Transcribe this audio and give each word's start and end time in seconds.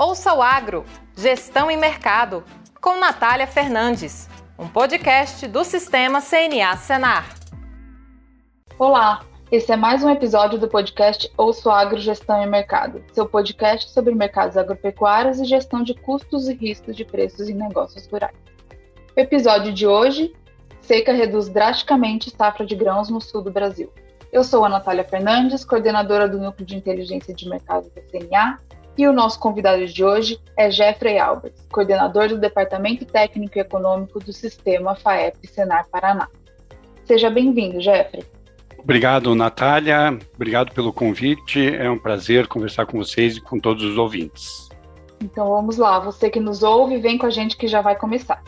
Ouça 0.00 0.32
o 0.32 0.40
Agro, 0.40 0.86
Gestão 1.14 1.70
e 1.70 1.76
Mercado, 1.76 2.42
com 2.80 2.98
Natália 2.98 3.46
Fernandes, 3.46 4.30
um 4.58 4.66
podcast 4.66 5.46
do 5.46 5.62
Sistema 5.62 6.22
CNA 6.22 6.74
Senar. 6.78 7.28
Olá, 8.78 9.20
esse 9.52 9.70
é 9.70 9.76
mais 9.76 10.02
um 10.02 10.08
episódio 10.08 10.58
do 10.58 10.66
podcast 10.68 11.30
Ouça 11.36 11.68
o 11.68 11.72
Agro, 11.72 12.00
Gestão 12.00 12.42
e 12.42 12.46
Mercado, 12.46 13.04
seu 13.12 13.28
podcast 13.28 13.90
sobre 13.90 14.14
mercados 14.14 14.56
agropecuários 14.56 15.38
e 15.38 15.44
gestão 15.44 15.82
de 15.82 15.92
custos 15.92 16.48
e 16.48 16.54
riscos 16.54 16.96
de 16.96 17.04
preços 17.04 17.50
em 17.50 17.54
negócios 17.54 18.06
rurais. 18.06 18.34
O 19.14 19.20
episódio 19.20 19.70
de 19.70 19.86
hoje, 19.86 20.34
seca 20.80 21.12
reduz 21.12 21.50
drasticamente 21.50 22.34
safra 22.34 22.64
de 22.64 22.74
grãos 22.74 23.10
no 23.10 23.20
sul 23.20 23.42
do 23.42 23.50
Brasil. 23.50 23.92
Eu 24.32 24.44
sou 24.44 24.64
a 24.64 24.68
Natália 24.70 25.04
Fernandes, 25.04 25.62
coordenadora 25.62 26.26
do 26.26 26.38
Núcleo 26.38 26.64
de 26.64 26.74
Inteligência 26.74 27.34
de 27.34 27.46
Mercado 27.46 27.90
da 27.94 28.00
CNA, 28.00 28.58
e 29.00 29.08
o 29.08 29.12
nosso 29.14 29.40
convidado 29.40 29.86
de 29.86 30.04
hoje 30.04 30.38
é 30.56 30.70
Jeffrey 30.70 31.18
Alberts, 31.18 31.66
coordenador 31.72 32.28
do 32.28 32.38
Departamento 32.38 33.06
Técnico 33.06 33.56
e 33.56 33.60
Econômico 33.62 34.20
do 34.20 34.30
Sistema 34.30 34.94
FAEP 34.94 35.46
Senar 35.46 35.86
Paraná. 35.90 36.28
Seja 37.04 37.30
bem-vindo, 37.30 37.80
Jeffrey. 37.80 38.22
Obrigado, 38.78 39.34
Natália. 39.34 40.18
Obrigado 40.34 40.72
pelo 40.72 40.92
convite. 40.92 41.74
É 41.74 41.90
um 41.90 41.98
prazer 41.98 42.46
conversar 42.46 42.84
com 42.84 42.98
vocês 42.98 43.38
e 43.38 43.40
com 43.40 43.58
todos 43.58 43.82
os 43.82 43.96
ouvintes. 43.96 44.68
Então 45.22 45.48
vamos 45.48 45.78
lá, 45.78 45.98
você 45.98 46.28
que 46.28 46.40
nos 46.40 46.62
ouve, 46.62 46.98
vem 46.98 47.16
com 47.16 47.26
a 47.26 47.30
gente 47.30 47.56
que 47.56 47.68
já 47.68 47.80
vai 47.80 47.96
começar. 47.96 48.42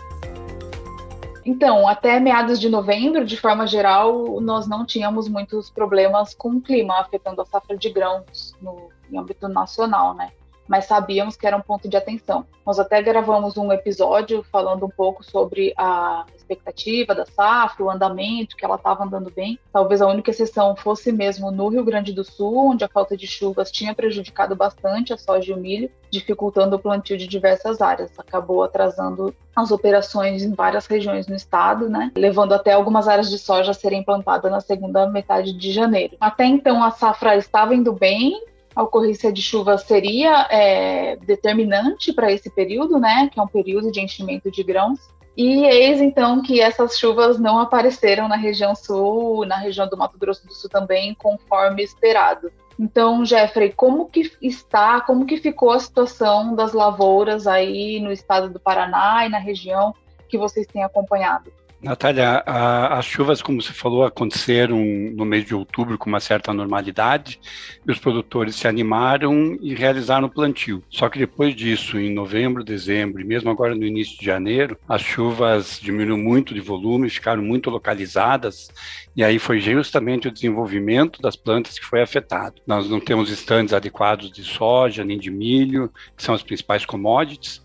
Então, 1.44 1.88
até 1.88 2.20
meados 2.20 2.60
de 2.60 2.68
novembro, 2.68 3.24
de 3.24 3.36
forma 3.36 3.66
geral, 3.66 4.40
nós 4.40 4.68
não 4.68 4.84
tínhamos 4.84 5.28
muitos 5.28 5.70
problemas 5.70 6.34
com 6.34 6.50
o 6.50 6.60
clima 6.60 7.00
afetando 7.00 7.40
a 7.40 7.44
safra 7.46 7.76
de 7.76 7.90
grãos 7.90 8.54
no, 8.60 8.90
em 9.10 9.18
âmbito 9.18 9.48
nacional, 9.48 10.14
né? 10.14 10.30
Mas 10.68 10.86
sabíamos 10.86 11.36
que 11.36 11.46
era 11.46 11.56
um 11.56 11.60
ponto 11.60 11.88
de 11.88 11.96
atenção. 11.96 12.46
Nós 12.64 12.78
até 12.78 13.02
gravamos 13.02 13.56
um 13.56 13.72
episódio 13.72 14.44
falando 14.50 14.86
um 14.86 14.90
pouco 14.90 15.24
sobre 15.24 15.72
a 15.76 16.24
expectativa 16.34 17.14
da 17.14 17.26
safra, 17.26 17.84
o 17.84 17.90
andamento, 17.90 18.56
que 18.56 18.64
ela 18.64 18.76
estava 18.76 19.04
andando 19.04 19.30
bem. 19.30 19.58
Talvez 19.72 20.00
a 20.00 20.06
única 20.06 20.30
exceção 20.30 20.76
fosse 20.76 21.10
mesmo 21.10 21.50
no 21.50 21.68
Rio 21.68 21.84
Grande 21.84 22.12
do 22.12 22.24
Sul, 22.24 22.70
onde 22.70 22.84
a 22.84 22.88
falta 22.88 23.16
de 23.16 23.26
chuvas 23.26 23.70
tinha 23.70 23.94
prejudicado 23.94 24.54
bastante 24.54 25.12
a 25.12 25.18
soja 25.18 25.50
e 25.50 25.54
o 25.54 25.58
milho, 25.58 25.90
dificultando 26.10 26.76
o 26.76 26.78
plantio 26.78 27.16
de 27.16 27.26
diversas 27.26 27.80
áreas. 27.80 28.12
Acabou 28.18 28.62
atrasando 28.62 29.34
as 29.54 29.70
operações 29.70 30.42
em 30.42 30.54
várias 30.54 30.86
regiões 30.86 31.26
no 31.26 31.34
estado, 31.34 31.88
né? 31.88 32.10
Levando 32.16 32.52
até 32.52 32.72
algumas 32.72 33.08
áreas 33.08 33.30
de 33.30 33.38
soja 33.38 33.70
a 33.72 33.74
serem 33.74 34.02
plantadas 34.02 34.50
na 34.50 34.60
segunda 34.60 35.06
metade 35.08 35.52
de 35.52 35.72
janeiro. 35.72 36.16
Até 36.20 36.44
então 36.44 36.82
a 36.82 36.90
safra 36.90 37.36
estava 37.36 37.74
indo 37.74 37.92
bem, 37.92 38.42
a 38.74 38.82
ocorrência 38.82 39.32
de 39.32 39.42
chuva 39.42 39.76
seria 39.78 40.46
é, 40.50 41.16
determinante 41.16 42.12
para 42.12 42.32
esse 42.32 42.50
período, 42.50 42.98
né, 42.98 43.28
que 43.32 43.38
é 43.38 43.42
um 43.42 43.48
período 43.48 43.90
de 43.90 44.00
enchimento 44.00 44.50
de 44.50 44.62
grãos. 44.62 44.98
E 45.36 45.64
eis 45.64 46.00
então 46.00 46.42
que 46.42 46.60
essas 46.60 46.98
chuvas 46.98 47.38
não 47.38 47.58
apareceram 47.58 48.28
na 48.28 48.36
região 48.36 48.74
sul, 48.74 49.46
na 49.46 49.56
região 49.56 49.88
do 49.88 49.96
Mato 49.96 50.18
Grosso 50.18 50.46
do 50.46 50.52
Sul 50.52 50.68
também, 50.68 51.14
conforme 51.14 51.82
esperado. 51.82 52.52
Então, 52.78 53.24
Jeffrey, 53.24 53.72
como 53.72 54.08
que 54.08 54.30
está, 54.42 55.00
como 55.00 55.24
que 55.24 55.36
ficou 55.38 55.70
a 55.70 55.78
situação 55.78 56.54
das 56.54 56.72
lavouras 56.72 57.46
aí 57.46 58.00
no 58.00 58.12
estado 58.12 58.50
do 58.50 58.60
Paraná 58.60 59.24
e 59.26 59.30
na 59.30 59.38
região 59.38 59.94
que 60.28 60.36
vocês 60.36 60.66
têm 60.66 60.82
acompanhado? 60.82 61.52
Natália, 61.82 62.44
a, 62.46 62.98
as 62.98 63.04
chuvas, 63.04 63.42
como 63.42 63.60
você 63.60 63.72
falou, 63.72 64.04
aconteceram 64.04 64.78
no 64.78 65.24
mês 65.24 65.44
de 65.44 65.52
outubro 65.52 65.98
com 65.98 66.08
uma 66.08 66.20
certa 66.20 66.52
normalidade, 66.52 67.40
e 67.84 67.90
os 67.90 67.98
produtores 67.98 68.54
se 68.54 68.68
animaram 68.68 69.58
e 69.60 69.74
realizaram 69.74 70.28
o 70.28 70.30
plantio. 70.30 70.80
Só 70.88 71.08
que 71.08 71.18
depois 71.18 71.56
disso, 71.56 71.98
em 71.98 72.14
novembro, 72.14 72.62
dezembro 72.62 73.20
e 73.20 73.24
mesmo 73.24 73.50
agora 73.50 73.74
no 73.74 73.84
início 73.84 74.16
de 74.16 74.24
janeiro, 74.24 74.78
as 74.88 75.02
chuvas 75.02 75.80
diminuíram 75.82 76.16
muito 76.16 76.54
de 76.54 76.60
volume, 76.60 77.10
ficaram 77.10 77.42
muito 77.42 77.68
localizadas, 77.68 78.68
e 79.16 79.24
aí 79.24 79.40
foi 79.40 79.58
justamente 79.60 80.28
o 80.28 80.32
desenvolvimento 80.32 81.20
das 81.20 81.34
plantas 81.34 81.80
que 81.80 81.84
foi 81.84 82.00
afetado. 82.00 82.62
Nós 82.64 82.88
não 82.88 83.00
temos 83.00 83.28
estandes 83.28 83.74
adequados 83.74 84.30
de 84.30 84.44
soja 84.44 85.04
nem 85.04 85.18
de 85.18 85.32
milho, 85.32 85.90
que 86.16 86.22
são 86.22 86.32
as 86.32 86.44
principais 86.44 86.86
commodities, 86.86 87.60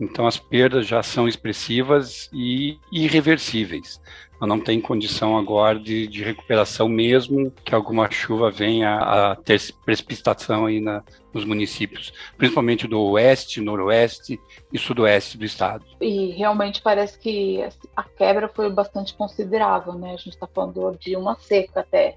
então 0.00 0.26
as 0.26 0.38
perdas 0.38 0.86
já 0.86 1.02
são 1.02 1.28
expressivas 1.28 2.30
e 2.32 2.78
irreversíveis. 2.90 4.00
Não 4.40 4.58
tem 4.58 4.80
condição 4.80 5.36
agora 5.36 5.78
de, 5.78 6.06
de 6.06 6.24
recuperação 6.24 6.88
mesmo 6.88 7.52
que 7.62 7.74
alguma 7.74 8.10
chuva 8.10 8.50
venha 8.50 8.96
a 8.96 9.36
ter 9.36 9.60
precipitação 9.84 10.64
aí 10.64 10.80
na, 10.80 11.02
nos 11.32 11.44
municípios, 11.44 12.10
principalmente 12.38 12.88
do 12.88 12.98
oeste, 13.02 13.60
noroeste 13.60 14.40
e 14.72 14.78
sudoeste 14.78 15.36
do 15.36 15.44
estado. 15.44 15.84
E 16.00 16.30
realmente 16.30 16.80
parece 16.80 17.18
que 17.18 17.62
a 17.94 18.02
quebra 18.02 18.48
foi 18.48 18.70
bastante 18.70 19.12
considerável, 19.12 19.92
né? 19.92 20.14
A 20.14 20.16
gente 20.16 20.30
está 20.30 20.46
falando 20.46 20.96
de 20.98 21.14
uma 21.16 21.36
seca 21.36 21.80
até, 21.80 22.16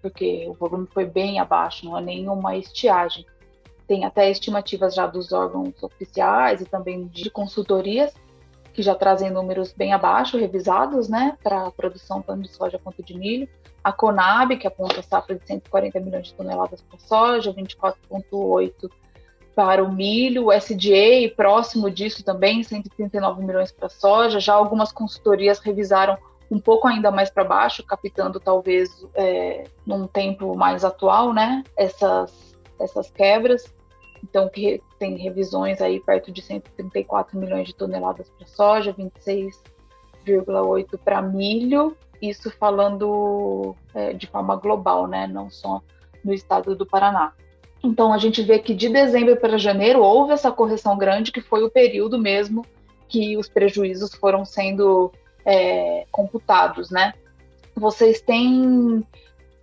porque 0.00 0.46
o 0.48 0.54
volume 0.54 0.86
foi 0.94 1.04
bem 1.04 1.40
abaixo, 1.40 1.84
não 1.84 1.98
é 1.98 2.00
nenhuma 2.00 2.56
estiagem 2.56 3.26
tem 3.90 4.04
até 4.04 4.30
estimativas 4.30 4.94
já 4.94 5.04
dos 5.04 5.32
órgãos 5.32 5.82
oficiais 5.82 6.60
e 6.60 6.64
também 6.64 7.08
de 7.08 7.28
consultorias, 7.28 8.14
que 8.72 8.82
já 8.82 8.94
trazem 8.94 9.32
números 9.32 9.72
bem 9.72 9.92
abaixo, 9.92 10.38
revisados, 10.38 11.08
né, 11.08 11.36
para 11.42 11.66
a 11.66 11.70
produção 11.72 12.22
tanto 12.22 12.42
de 12.42 12.54
soja 12.54 12.78
quanto 12.78 13.02
de 13.02 13.18
milho. 13.18 13.48
A 13.82 13.92
Conab, 13.92 14.56
que 14.56 14.66
aponta 14.68 15.00
a 15.00 15.02
safra 15.02 15.34
de 15.34 15.44
140 15.44 15.98
milhões 15.98 16.28
de 16.28 16.34
toneladas 16.34 16.80
para 16.82 17.00
soja, 17.00 17.52
24,8 17.52 18.88
para 19.56 19.82
o 19.82 19.92
milho, 19.92 20.46
o 20.46 20.52
SDA, 20.52 21.34
próximo 21.34 21.90
disso 21.90 22.22
também, 22.22 22.62
139 22.62 23.42
milhões 23.42 23.72
para 23.72 23.88
soja. 23.88 24.38
Já 24.38 24.54
algumas 24.54 24.92
consultorias 24.92 25.58
revisaram 25.58 26.16
um 26.48 26.60
pouco 26.60 26.86
ainda 26.86 27.10
mais 27.10 27.28
para 27.28 27.42
baixo, 27.42 27.84
captando 27.84 28.38
talvez 28.38 29.04
é, 29.16 29.64
num 29.84 30.06
tempo 30.06 30.54
mais 30.54 30.84
atual, 30.84 31.32
né, 31.32 31.64
essas, 31.76 32.56
essas 32.78 33.10
quebras. 33.10 33.79
Então, 34.22 34.48
que 34.48 34.82
tem 34.98 35.16
revisões 35.16 35.80
aí 35.80 36.00
perto 36.00 36.30
de 36.30 36.42
134 36.42 37.38
milhões 37.38 37.66
de 37.66 37.74
toneladas 37.74 38.28
para 38.30 38.46
soja, 38.46 38.92
26,8 38.92 40.98
para 41.02 41.22
milho, 41.22 41.96
isso 42.20 42.50
falando 42.50 43.74
é, 43.94 44.12
de 44.12 44.26
forma 44.26 44.56
global, 44.56 45.06
né? 45.06 45.26
Não 45.26 45.50
só 45.50 45.80
no 46.22 46.34
estado 46.34 46.76
do 46.76 46.84
Paraná. 46.84 47.32
Então, 47.82 48.12
a 48.12 48.18
gente 48.18 48.42
vê 48.42 48.58
que 48.58 48.74
de 48.74 48.90
dezembro 48.90 49.36
para 49.36 49.56
janeiro 49.56 50.02
houve 50.02 50.32
essa 50.32 50.52
correção 50.52 50.98
grande, 50.98 51.32
que 51.32 51.40
foi 51.40 51.64
o 51.64 51.70
período 51.70 52.18
mesmo 52.18 52.64
que 53.08 53.36
os 53.36 53.48
prejuízos 53.48 54.14
foram 54.14 54.44
sendo 54.44 55.10
é, 55.44 56.06
computados, 56.12 56.90
né? 56.90 57.14
Vocês 57.74 58.20
têm 58.20 59.04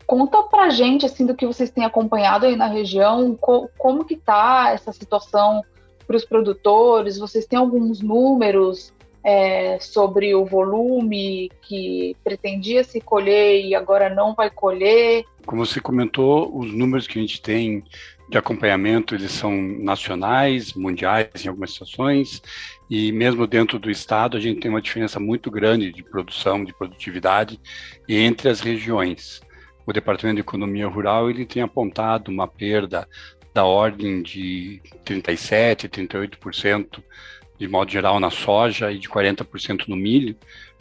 Conta 0.07 0.41
pra 0.43 0.69
gente, 0.69 1.05
assim, 1.05 1.25
do 1.25 1.35
que 1.35 1.45
vocês 1.45 1.69
têm 1.69 1.83
acompanhado 1.83 2.45
aí 2.45 2.55
na 2.55 2.67
região, 2.67 3.35
co 3.35 3.69
como 3.77 4.05
que 4.05 4.15
tá 4.15 4.71
essa 4.73 4.93
situação 4.93 5.61
para 6.07 6.15
os 6.15 6.23
produtores, 6.23 7.17
vocês 7.17 7.45
têm 7.45 7.59
alguns 7.59 8.01
números 8.01 8.93
é, 9.21 9.77
sobre 9.81 10.33
o 10.33 10.45
volume 10.45 11.51
que 11.61 12.15
pretendia 12.23 12.85
se 12.85 13.01
colher 13.01 13.65
e 13.65 13.75
agora 13.75 14.09
não 14.09 14.33
vai 14.33 14.49
colher? 14.49 15.25
Como 15.45 15.65
você 15.65 15.81
comentou, 15.81 16.57
os 16.57 16.71
números 16.71 17.05
que 17.05 17.19
a 17.19 17.21
gente 17.21 17.41
tem 17.41 17.83
de 18.29 18.37
acompanhamento, 18.37 19.13
eles 19.13 19.31
são 19.31 19.51
nacionais, 19.51 20.73
mundiais 20.73 21.43
em 21.43 21.49
algumas 21.49 21.71
situações, 21.71 22.41
e 22.89 23.11
mesmo 23.11 23.45
dentro 23.45 23.77
do 23.77 23.91
estado 23.91 24.37
a 24.37 24.39
gente 24.39 24.61
tem 24.61 24.71
uma 24.71 24.81
diferença 24.81 25.19
muito 25.19 25.51
grande 25.51 25.91
de 25.91 26.01
produção, 26.01 26.63
de 26.63 26.73
produtividade 26.73 27.59
entre 28.07 28.47
as 28.47 28.61
regiões 28.61 29.45
o 29.87 29.93
Departamento 29.93 30.35
de 30.35 30.41
Economia 30.41 30.87
Rural 30.87 31.29
ele 31.29 31.45
tem 31.45 31.63
apontado 31.63 32.29
uma 32.29 32.47
perda 32.47 33.07
da 33.53 33.63
ordem 33.63 34.21
de 34.21 34.81
37%, 35.05 35.87
38% 35.89 37.01
de 37.57 37.67
modo 37.67 37.89
geral 37.89 38.19
na 38.19 38.29
soja 38.29 38.91
e 38.91 38.99
de 38.99 39.09
40% 39.09 39.87
no 39.87 39.95
milho, 39.95 40.35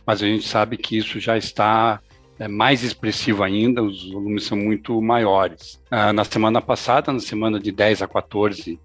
mas 0.04 0.22
a 0.22 0.26
gente 0.26 0.46
sabe 0.46 0.76
que 0.76 0.98
isso 0.98 1.20
já 1.20 1.38
está 1.38 2.00
é, 2.38 2.48
mais 2.48 2.82
expressivo 2.82 3.42
ainda, 3.42 3.82
os 3.82 4.10
volumes 4.10 4.44
são 4.44 4.58
muito 4.58 5.00
maiores. 5.00 5.80
Ah, 5.90 6.12
na 6.12 6.24
semana 6.24 6.60
passada, 6.60 7.12
na 7.12 7.20
semana 7.20 7.58
de 7.58 7.70
10 7.72 8.02
a 8.02 8.08
14 8.08 8.78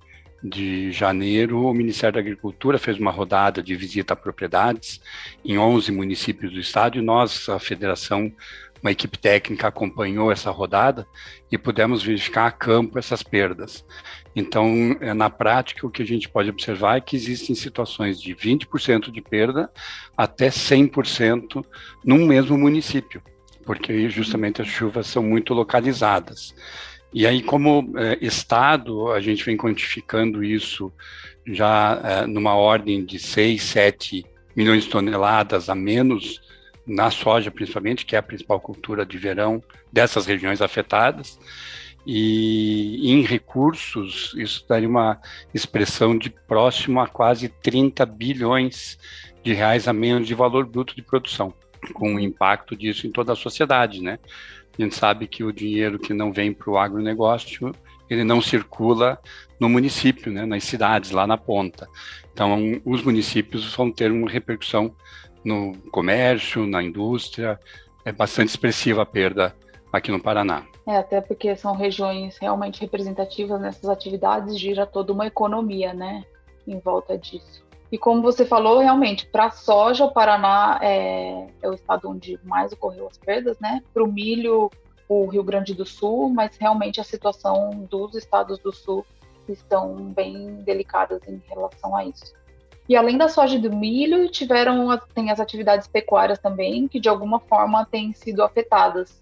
de 0.44 0.92
janeiro, 0.92 1.66
o 1.66 1.74
Ministério 1.74 2.14
da 2.14 2.20
Agricultura 2.20 2.78
fez 2.78 2.98
uma 2.98 3.12
rodada 3.12 3.62
de 3.62 3.76
visita 3.76 4.14
a 4.14 4.16
propriedades 4.16 5.02
em 5.44 5.58
11 5.58 5.92
municípios 5.92 6.54
do 6.54 6.60
estado 6.60 6.98
e 6.98 7.02
nós, 7.02 7.50
a 7.50 7.60
federação, 7.60 8.32
uma 8.82 8.92
equipe 8.92 9.18
técnica 9.18 9.68
acompanhou 9.68 10.32
essa 10.32 10.50
rodada 10.50 11.08
e 11.52 11.58
pudemos 11.58 12.04
verificar 12.04 12.48
a 12.48 12.52
campo 12.52 12.98
essas 12.98 13.22
perdas. 13.22 13.86
Então, 14.36 14.96
é, 15.02 15.14
na 15.14 15.30
prática, 15.30 15.86
o 15.86 15.90
que 15.90 16.02
a 16.02 16.06
gente 16.06 16.30
pode 16.30 16.50
observar 16.50 16.98
é 16.98 17.02
que 17.02 17.16
existem 17.16 17.56
situações 17.56 18.20
de 18.20 18.34
20% 18.34 19.12
de 19.12 19.22
perda 19.22 19.70
até 20.18 20.50
100% 20.50 21.64
num 22.04 22.26
mesmo 22.26 22.58
município, 22.58 23.22
porque 23.66 24.10
justamente 24.10 24.62
as 24.62 24.68
chuvas 24.68 25.08
são 25.08 25.22
muito 25.22 25.54
localizadas. 25.54 26.56
E 27.14 27.28
aí, 27.28 27.44
como 27.44 27.92
é, 27.98 28.18
Estado, 28.22 29.12
a 29.12 29.20
gente 29.20 29.44
vem 29.44 29.58
quantificando 29.58 30.44
isso 30.44 30.92
já 31.46 32.00
é, 32.04 32.26
numa 32.26 32.56
ordem 32.56 33.04
de 33.04 33.20
6, 33.20 33.62
7 33.62 34.26
milhões 34.56 34.86
de 34.86 34.90
toneladas 34.90 35.70
a 35.70 35.76
menos 35.76 36.42
na 36.86 37.12
soja, 37.12 37.52
principalmente, 37.52 38.06
que 38.06 38.16
é 38.16 38.20
a 38.20 38.24
principal 38.24 38.60
cultura 38.60 39.06
de 39.06 39.18
verão 39.18 39.62
dessas 39.92 40.26
regiões 40.26 40.62
afetadas. 40.62 41.40
E 42.06 43.12
em 43.12 43.22
recursos, 43.22 44.34
isso 44.36 44.66
daria 44.68 44.90
uma 44.90 45.20
expressão 45.54 46.18
de 46.18 46.30
próximo 46.30 47.00
a 47.00 47.08
quase 47.08 47.48
30 47.48 48.06
bilhões 48.06 48.98
de 49.44 49.54
reais 49.54 49.88
a 49.88 49.94
menos 49.94 50.28
de 50.28 50.34
valor 50.34 50.66
bruto 50.66 50.96
de 50.96 51.02
produção, 51.02 51.54
com 51.94 52.16
o 52.16 52.20
impacto 52.20 52.76
disso 52.76 53.06
em 53.06 53.12
toda 53.12 53.34
a 53.34 53.36
sociedade, 53.36 54.02
né? 54.02 54.20
A 54.78 54.82
gente 54.82 54.96
sabe 54.96 55.28
que 55.28 55.44
o 55.44 55.52
dinheiro 55.52 56.00
que 56.00 56.14
não 56.14 56.32
vem 56.32 56.54
para 56.54 56.70
o 56.70 56.78
agronegócio, 56.78 57.72
ele 58.10 58.24
não 58.24 58.42
circula 58.42 59.20
no 59.60 59.70
município, 59.70 60.32
né, 60.32 60.46
nas 60.46 60.64
cidades, 60.64 61.12
lá 61.12 61.28
na 61.28 61.38
ponta. 61.38 61.88
Então, 62.34 62.82
os 62.84 63.04
municípios 63.04 63.76
vão 63.76 63.92
ter 63.92 64.12
uma 64.12 64.30
repercussão 64.30 64.96
no 65.44 65.74
comércio, 65.92 66.66
na 66.66 66.82
indústria, 66.84 67.60
é 68.06 68.12
bastante 68.12 68.50
expressiva 68.50 69.02
a 69.02 69.06
perda 69.06 69.56
aqui 69.92 70.12
no 70.12 70.22
Paraná. 70.22 70.66
É, 70.88 70.98
até 70.98 71.22
porque 71.22 71.56
são 71.56 71.76
regiões 71.76 72.38
realmente 72.38 72.82
representativas 72.82 73.60
nessas 73.60 73.90
atividades, 73.90 74.60
gira 74.60 74.86
toda 74.86 75.14
uma 75.14 75.28
economia, 75.28 75.94
né, 75.94 76.24
em 76.68 76.80
volta 76.80 77.18
disso. 77.18 77.64
E 77.92 77.98
como 77.98 78.22
você 78.22 78.46
falou, 78.46 78.80
realmente, 78.80 79.26
para 79.26 79.52
soja, 79.52 80.06
o 80.06 80.12
Paraná 80.12 80.80
é, 80.82 81.48
é, 81.62 81.70
o 81.70 81.74
estado 81.74 82.10
onde 82.10 82.40
mais 82.44 82.72
ocorreu 82.72 83.08
as 83.08 83.18
perdas, 83.18 83.60
né? 83.60 83.84
Para 83.94 84.02
o 84.02 84.08
milho, 84.08 84.72
o 85.10 85.26
Rio 85.26 85.44
Grande 85.44 85.74
do 85.74 85.86
Sul, 85.86 86.30
mas 86.30 86.56
realmente 86.56 87.02
a 87.02 87.04
situação 87.04 87.86
dos 87.90 88.16
estados 88.16 88.60
do 88.60 88.72
Sul 88.72 89.06
estão 89.46 89.94
bem 90.14 90.62
delicadas 90.64 91.22
em 91.28 91.42
relação 91.50 91.94
a 91.94 92.06
isso. 92.06 92.34
E 92.92 92.96
além 92.98 93.18
da 93.18 93.30
soja 93.30 93.56
e 93.56 93.58
do 93.58 93.74
milho, 93.74 94.28
tiveram 94.28 95.00
tem 95.16 95.32
as 95.32 95.40
atividades 95.40 95.88
pecuárias 95.88 96.38
também, 96.40 96.90
que 96.90 97.00
de 97.00 97.08
alguma 97.08 97.40
forma 97.40 97.86
têm 97.86 98.12
sido 98.12 98.44
afetadas. 98.44 99.22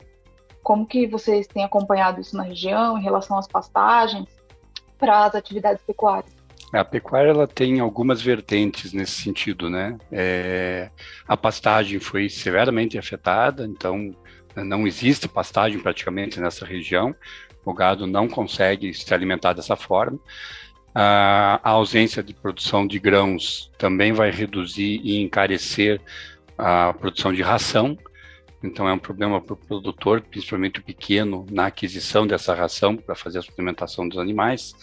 Como 0.63 0.87
que 0.87 1.05
vocês 1.05 1.45
têm 1.45 1.63
acompanhado 1.63 2.19
isso 2.19 2.35
na 2.35 2.41
região 2.41 2.97
em 2.97 3.03
relação 3.03 3.37
às 3.37 3.47
pastagens 3.47 4.27
para 4.97 5.25
as 5.25 5.35
atividades 5.35 5.83
pecuárias? 5.83 6.35
A 6.73 6.83
pecuária 6.83 7.29
ela 7.29 7.45
tem 7.45 7.79
algumas 7.79 8.19
vertentes 8.19 8.91
nesse 8.91 9.21
sentido, 9.21 9.69
né? 9.69 9.99
É, 10.11 10.89
a 11.27 11.37
pastagem 11.37 11.99
foi 11.99 12.27
severamente 12.27 12.97
afetada, 12.97 13.67
então 13.67 14.15
não 14.55 14.87
existe 14.87 15.27
pastagem 15.27 15.79
praticamente 15.79 16.39
nessa 16.39 16.65
região. 16.65 17.15
O 17.63 17.71
gado 17.71 18.07
não 18.07 18.27
consegue 18.27 18.91
se 18.95 19.13
alimentar 19.13 19.53
dessa 19.53 19.75
forma. 19.75 20.17
A, 20.93 21.59
ausência 21.63 22.23
de 22.23 22.33
produção 22.33 22.85
de 22.87 22.99
grãos 22.99 23.71
também 23.77 24.11
vai 24.11 24.31
reduzir 24.31 24.99
e 25.03 25.21
encarecer 25.21 26.01
a 26.57 26.93
produção 26.93 27.33
de 27.33 27.41
ração. 27.41 27.97
Então 28.61 28.89
é 28.89 28.93
um 28.93 28.99
problema 28.99 29.39
para 29.39 29.53
o 29.53 29.57
produtor, 29.57 30.21
principalmente 30.21 30.79
o 30.79 30.83
pequeno, 30.83 31.45
na 31.49 31.67
aquisição 31.67 32.27
dessa 32.27 32.53
ração 32.53 32.97
para 32.97 33.15
fazer 33.15 33.39
a 33.39 33.41
suplementação 33.41 34.07
dos 34.07 34.17
animais 34.17 34.75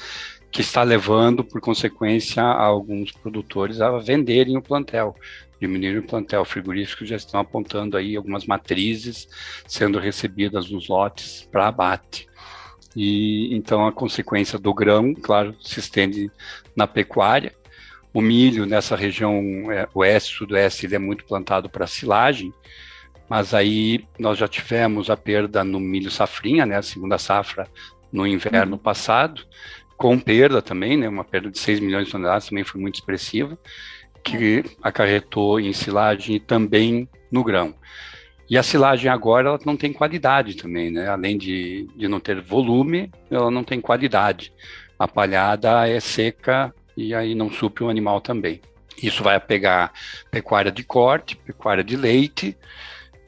que 0.51 0.63
está 0.63 0.83
levando, 0.83 1.45
por 1.45 1.61
consequência, 1.61 2.43
alguns 2.43 3.13
produtores 3.13 3.81
a 3.81 3.91
venderem 3.99 4.57
o 4.57 4.63
plantel, 4.63 5.15
diminuir 5.61 5.99
o 5.99 6.07
plantel. 6.07 6.47
Frigoríficos 6.47 7.09
já 7.09 7.17
estão 7.17 7.39
apontando 7.39 7.95
aí 7.95 8.17
algumas 8.17 8.47
matrizes 8.47 9.29
sendo 9.67 9.99
recebidas 9.99 10.71
nos 10.71 10.89
lotes 10.89 11.47
para 11.53 11.69
abate. 11.69 12.27
E 12.97 13.55
então 13.55 13.87
a 13.87 13.93
consequência 13.93 14.59
do 14.59 14.73
grão, 14.73 15.15
claro, 15.15 15.55
se 15.61 15.79
estende 15.79 16.31
na 16.75 16.87
pecuária. 16.87 17.55
O 18.13 18.23
milho 18.23 18.65
nessa 18.65 18.97
região 18.97 19.71
é, 19.71 19.87
oeste, 19.95 20.35
sudoeste, 20.35 20.87
ele 20.87 20.95
é 20.95 20.99
muito 20.99 21.27
plantado 21.27 21.69
para 21.69 21.87
silagem, 21.87 22.51
mas 23.29 23.53
aí 23.53 24.07
nós 24.19 24.39
já 24.39 24.49
tivemos 24.49 25.11
a 25.11 25.17
perda 25.17 25.63
no 25.63 25.79
milho 25.79 26.11
safrinha, 26.11 26.65
né, 26.65 26.77
a 26.77 26.83
segunda 26.83 27.19
safra 27.19 27.69
no 28.11 28.27
inverno 28.27 28.73
uhum. 28.77 28.83
passado, 28.83 29.43
com 29.99 30.19
perda 30.19 30.63
também, 30.63 30.97
né, 30.97 31.07
uma 31.07 31.25
perda 31.25 31.51
de 31.51 31.59
6 31.59 31.81
milhões 31.81 32.07
de 32.07 32.13
toneladas 32.13 32.49
também 32.49 32.65
foi 32.65 32.81
muito 32.81 32.95
expressiva, 32.95 33.59
que 34.25 34.65
acarretou 34.83 35.61
em 35.61 35.75
silagem 35.75 36.37
e 36.37 36.41
também 36.41 37.07
no 37.31 37.45
grão. 37.45 37.75
E 38.49 38.57
a 38.57 38.63
silagem 38.63 39.11
agora 39.11 39.49
ela 39.49 39.61
não 39.65 39.77
tem 39.77 39.93
qualidade 39.93 40.55
também, 40.55 40.91
né? 40.91 41.09
Além 41.09 41.37
de, 41.37 41.89
de 41.97 42.07
não 42.07 42.21
ter 42.21 42.41
volume, 42.41 43.11
ela 43.31 43.51
não 43.51 43.65
tem 43.65 43.81
qualidade. 43.81 44.53
A 44.99 45.09
palhada 45.09 45.89
é 45.89 45.99
seca 45.99 46.73
e 46.97 47.15
aí 47.15 47.35
não 47.35 47.51
supre 47.51 47.85
o 47.85 47.89
animal 47.89 48.21
também. 48.21 48.61
Isso 49.03 49.23
vai 49.23 49.39
pegar 49.41 49.93
pecuária 50.31 50.71
de 50.71 50.83
corte, 50.83 51.37
pecuária 51.37 51.85
de 51.85 51.97
leite 51.97 52.57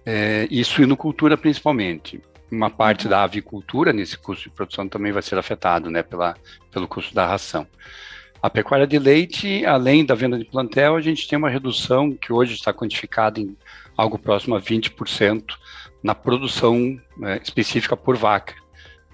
é, 0.07 0.47
e 0.51 0.65
suinocultura 0.65 1.37
principalmente 1.37 2.23
uma 2.51 2.71
parte 2.71 3.05
uhum. 3.05 3.11
da 3.11 3.23
avicultura 3.23 3.93
nesse 3.93 4.17
custo 4.17 4.45
de 4.45 4.55
produção 4.55 4.89
também 4.89 5.13
vai 5.13 5.23
ser 5.23 5.39
afetado, 5.39 5.91
né, 5.91 6.03
pela, 6.03 6.35
pelo 6.71 6.89
custo 6.89 7.15
da 7.15 7.27
ração. 7.27 7.67
A 8.41 8.49
pecuária 8.49 8.87
de 8.87 8.99
leite, 8.99 9.65
além 9.67 10.05
da 10.05 10.15
venda 10.15 10.39
de 10.39 10.45
plantel, 10.45 10.97
a 10.97 11.01
gente 11.01 11.27
tem 11.27 11.37
uma 11.37 11.51
redução 11.51 12.13
que 12.13 12.33
hoje 12.33 12.55
está 12.55 12.73
quantificada 12.73 13.41
em 13.41 13.57
algo 13.99 14.17
próximo 14.17 14.55
a 14.55 14.61
20% 14.61 15.43
na 16.01 16.15
produção 16.15 16.97
né, 17.17 17.41
específica 17.43 17.97
por 17.97 18.17
vaca, 18.17 18.55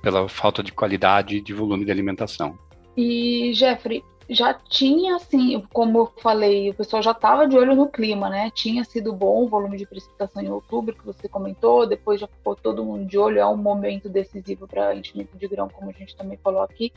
pela 0.02 0.28
falta 0.28 0.62
de 0.62 0.70
qualidade 0.70 1.36
e 1.36 1.40
de 1.40 1.54
volume 1.54 1.86
de 1.86 1.90
alimentação. 1.90 2.58
E, 2.94 3.52
Jeffrey, 3.54 4.04
já 4.28 4.54
tinha, 4.54 5.16
assim, 5.16 5.62
como 5.72 5.98
eu 5.98 6.12
falei, 6.20 6.70
o 6.70 6.74
pessoal 6.74 7.02
já 7.02 7.10
estava 7.10 7.46
de 7.46 7.56
olho 7.56 7.74
no 7.74 7.88
clima, 7.88 8.28
né? 8.28 8.50
Tinha 8.50 8.84
sido 8.84 9.12
bom 9.12 9.44
o 9.44 9.48
volume 9.48 9.76
de 9.76 9.86
precipitação 9.86 10.42
em 10.42 10.50
outubro, 10.50 10.94
que 10.94 11.04
você 11.04 11.28
comentou, 11.28 11.86
depois 11.86 12.20
já 12.20 12.26
ficou 12.26 12.56
todo 12.56 12.84
mundo 12.84 13.06
de 13.06 13.18
olho, 13.18 13.38
é 13.38 13.46
um 13.46 13.56
momento 13.56 14.08
decisivo 14.08 14.66
para 14.66 14.94
enchimento 14.94 15.36
de 15.36 15.46
grão, 15.46 15.68
como 15.68 15.90
a 15.90 15.92
gente 15.92 16.16
também 16.16 16.38
falou 16.42 16.62
aqui. 16.62 16.92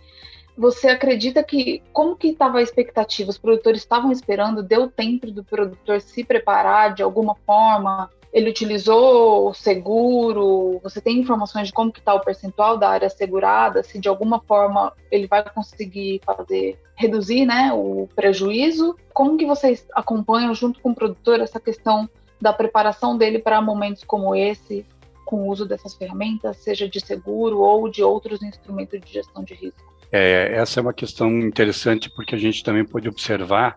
Você 0.58 0.88
acredita 0.90 1.44
que, 1.44 1.84
como 1.94 2.16
que 2.16 2.30
estava 2.30 2.58
a 2.58 2.64
expectativa? 2.64 3.30
Os 3.30 3.38
produtores 3.38 3.82
estavam 3.82 4.12
esperando, 4.12 4.64
deu 4.64 4.90
tempo 4.90 5.30
do 5.30 5.44
produtor 5.44 6.02
se 6.02 6.24
preparar 6.24 6.96
de 6.96 7.04
alguma 7.04 7.36
forma? 7.36 8.10
Ele 8.34 8.50
utilizou 8.50 9.50
o 9.50 9.54
seguro? 9.54 10.80
Você 10.84 11.02
tem 11.02 11.20
informações 11.20 11.68
de 11.68 11.74
como 11.74 11.92
que 11.92 12.00
está 12.00 12.14
o 12.14 12.20
percentual 12.20 12.78
da 12.78 12.90
área 12.90 13.10
segurada? 13.10 13.84
Se 13.84 14.00
de 14.00 14.08
alguma 14.08 14.40
forma 14.42 14.94
ele 15.10 15.28
vai 15.28 15.44
conseguir 15.50 16.22
fazer 16.26 16.80
reduzir, 16.96 17.46
né, 17.46 17.72
o 17.74 18.08
prejuízo? 18.16 18.96
Como 19.14 19.38
que 19.38 19.46
vocês 19.46 19.86
acompanham 19.94 20.54
junto 20.54 20.80
com 20.82 20.92
o 20.92 20.96
produtor 20.96 21.40
essa 21.40 21.60
questão 21.60 22.10
da 22.40 22.54
preparação 22.54 23.18
dele 23.18 23.40
para 23.40 23.62
momentos 23.62 24.04
como 24.04 24.36
esse, 24.36 24.86
com 25.26 25.44
o 25.44 25.48
uso 25.50 25.66
dessas 25.66 25.94
ferramentas, 25.94 26.58
seja 26.58 26.88
de 26.88 27.00
seguro 27.00 27.60
ou 27.60 27.90
de 27.90 28.04
outros 28.04 28.42
instrumentos 28.42 29.00
de 29.02 29.14
gestão 29.14 29.44
de 29.44 29.54
risco? 29.54 29.96
É, 30.12 30.54
essa 30.54 30.80
é 30.80 30.82
uma 30.82 30.94
questão 30.94 31.30
interessante 31.40 32.10
porque 32.10 32.34
a 32.34 32.38
gente 32.38 32.64
também 32.64 32.86
pode 32.86 33.10
observar 33.10 33.76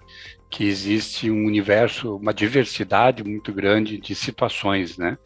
que 0.51 0.65
existe 0.65 1.31
um 1.31 1.47
universo, 1.47 2.17
uma 2.17 2.35
diversidade 2.35 3.23
muito 3.23 3.53
grande 3.53 3.99
de 3.99 4.15
situações, 4.15 4.99
né? 4.99 5.17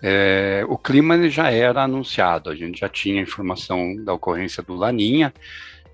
É, 0.00 0.64
o 0.68 0.78
clima 0.78 1.28
já 1.28 1.50
era 1.50 1.82
anunciado, 1.82 2.50
a 2.50 2.54
gente 2.54 2.80
já 2.80 2.88
tinha 2.88 3.20
informação 3.20 3.94
da 4.04 4.12
ocorrência 4.12 4.62
do 4.62 4.74
Laninha, 4.74 5.32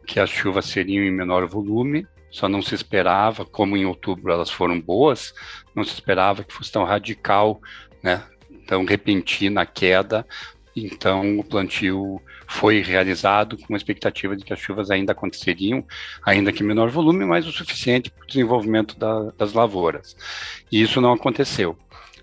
que 0.07 0.21
as 0.21 0.31
chuvas 0.31 0.67
seriam 0.67 1.05
em 1.05 1.11
menor 1.11 1.47
volume, 1.47 2.07
só 2.31 2.49
não 2.49 2.63
se 2.63 2.75
esperava, 2.75 3.45
como 3.45 3.77
em 3.77 3.85
outubro 3.85 4.33
elas 4.33 4.51
foram 4.51 4.81
boas, 4.81 5.35
não 5.75 5.85
se 5.85 5.93
esperava 5.93 6.43
que 6.43 6.55
fosse 6.55 6.73
tão 6.73 6.85
radical, 6.85 7.61
né, 8.03 8.23
tão 8.67 8.85
repentina 8.85 9.63
a 9.63 9.67
queda, 9.67 10.27
então 10.75 11.39
o 11.39 11.45
plantio 11.45 12.21
foi 12.49 12.81
realizado 12.81 13.59
com 13.59 13.75
a 13.75 13.77
expectativa 13.77 14.35
de 14.35 14.43
que 14.43 14.53
as 14.53 14.59
chuvas 14.59 14.91
ainda 14.91 15.13
aconteceriam, 15.13 15.85
ainda 16.25 16.51
que 16.51 16.65
menor 16.65 16.89
volume, 16.89 17.27
mas 17.27 17.47
o 17.47 17.53
suficiente 17.53 18.11
para 18.11 18.25
o 18.25 18.27
desenvolvimento 18.27 18.99
da, 18.99 19.31
das 19.37 19.53
lavouras. 19.53 20.17
E 20.73 20.81
isso 20.81 21.01
não 21.01 21.13
aconteceu. 21.13 21.79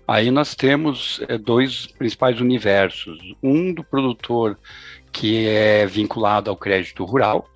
Aí 0.06 0.30
nós 0.30 0.54
temos 0.54 1.20
é, 1.28 1.38
dois 1.38 1.86
principais 1.86 2.40
universos. 2.40 3.18
Um 3.42 3.72
do 3.72 3.84
produtor 3.84 4.58
que 5.12 5.46
é 5.46 5.86
vinculado 5.86 6.50
ao 6.50 6.56
crédito 6.56 7.04
rural, 7.04 7.48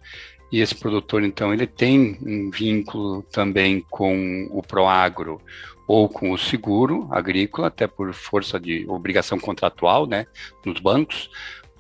e 0.53 0.61
esse 0.61 0.75
produtor, 0.75 1.23
então, 1.23 1.53
ele 1.53 1.67
tem 1.67 2.19
um 2.23 2.51
vínculo 2.51 3.23
também 3.31 3.85
com 3.89 4.49
o 4.51 4.63
Proagro 4.63 5.41
ou 5.87 6.09
com 6.09 6.33
o 6.33 6.39
seguro 6.39 7.09
agrícola, 7.11 7.69
até 7.69 7.87
por 7.87 8.13
força 8.13 8.59
de 8.59 8.85
obrigação 8.89 9.39
contratual, 9.39 10.07
né, 10.07 10.27
nos 10.65 10.81
bancos, 10.81 11.31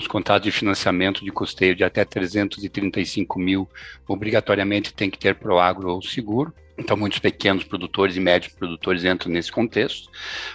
os 0.00 0.06
contratos 0.06 0.44
de 0.44 0.50
financiamento 0.50 1.22
de 1.22 1.30
custeio 1.30 1.76
de 1.76 1.84
até 1.84 2.04
335 2.04 3.38
mil 3.38 3.68
obrigatoriamente 4.08 4.94
tem 4.94 5.10
que 5.10 5.18
ter 5.18 5.34
Proagro 5.34 5.90
ou 5.90 6.02
seguro. 6.02 6.54
Então, 6.78 6.96
muitos 6.96 7.18
pequenos 7.18 7.62
produtores 7.62 8.16
e 8.16 8.20
médios 8.20 8.54
produtores 8.54 9.04
entram 9.04 9.30
nesse 9.30 9.52
contexto, 9.52 10.08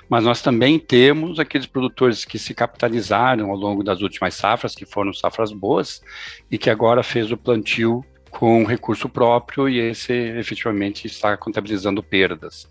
mas 0.09 0.23
nós 0.23 0.41
também 0.41 0.79
temos 0.79 1.39
aqueles 1.39 1.67
produtores 1.67 2.25
que 2.25 2.39
se 2.39 2.55
capitalizaram 2.55 3.51
ao 3.51 3.55
longo 3.55 3.83
das 3.83 4.01
últimas 4.01 4.33
safras, 4.33 4.73
que 4.73 4.87
foram 4.87 5.13
safras 5.13 5.51
boas, 5.51 6.01
e 6.49 6.57
que 6.57 6.71
agora 6.71 7.03
fez 7.03 7.31
o 7.31 7.37
plantio 7.37 8.03
com 8.31 8.63
recurso 8.63 9.07
próprio 9.07 9.69
e 9.69 9.79
esse 9.79 10.11
efetivamente 10.11 11.05
está 11.05 11.37
contabilizando 11.37 12.01
perdas. 12.01 12.67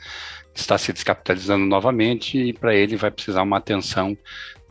Está 0.53 0.77
se 0.77 0.93
descapitalizando 0.93 1.65
novamente 1.65 2.37
e 2.37 2.53
para 2.53 2.75
ele 2.75 2.97
vai 2.97 3.13
precisar 3.13 3.43
uma 3.43 3.59
atenção 3.59 4.19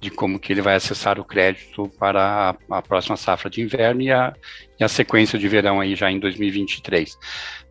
de 0.03 0.11
como 0.11 0.39
que 0.39 0.53
ele 0.53 0.61
vai 0.61 0.75
acessar 0.75 1.19
o 1.19 1.23
crédito 1.23 1.89
para 1.97 2.55
a, 2.69 2.77
a 2.77 2.81
próxima 2.81 3.17
safra 3.17 3.49
de 3.49 3.61
inverno 3.61 4.01
e 4.01 4.11
a, 4.11 4.33
e 4.79 4.83
a 4.83 4.87
sequência 4.87 5.39
de 5.39 5.47
verão 5.47 5.79
aí 5.79 5.95
já 5.95 6.11
em 6.11 6.19
2023 6.19 7.17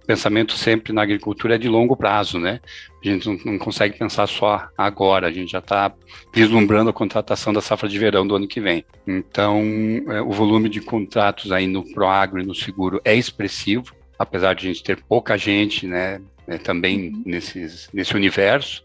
pensamento 0.07 0.53
sempre 0.53 0.93
na 0.93 1.03
agricultura 1.03 1.55
é 1.55 1.59
de 1.59 1.69
longo 1.69 1.97
prazo, 1.97 2.39
né? 2.39 2.61
A 3.05 3.09
gente 3.09 3.27
não, 3.27 3.53
não 3.53 3.59
consegue 3.59 3.99
pensar 3.99 4.27
só 4.27 4.69
agora, 4.77 5.29
a 5.29 5.33
gente 5.33 5.53
já 5.53 5.59
está 5.59 5.93
vislumbrando 6.33 6.91
a 6.91 6.93
contratação 6.93 7.53
da 7.53 7.61
safra 7.61 7.89
de 7.89 7.99
verão 7.99 8.27
do 8.27 8.37
ano 8.37 8.49
que 8.49 8.61
vem. 8.61 8.85
Então, 9.07 9.62
é, 10.09 10.21
o 10.21 10.31
volume 10.31 10.69
de 10.69 10.81
contratos 10.81 11.53
aí 11.53 11.67
no 11.67 11.85
Proagro 11.93 12.41
e 12.41 12.47
no 12.47 12.55
seguro 12.55 13.01
é 13.05 13.15
expressivo, 13.15 13.95
apesar 14.19 14.55
de 14.55 14.67
a 14.67 14.73
gente 14.73 14.83
ter 14.83 15.03
pouca 15.09 15.37
gente, 15.37 15.87
né, 15.87 16.21
é, 16.47 16.59
também 16.59 17.11
uhum. 17.11 17.23
nesses, 17.25 17.89
nesse 17.93 18.15
universo, 18.15 18.85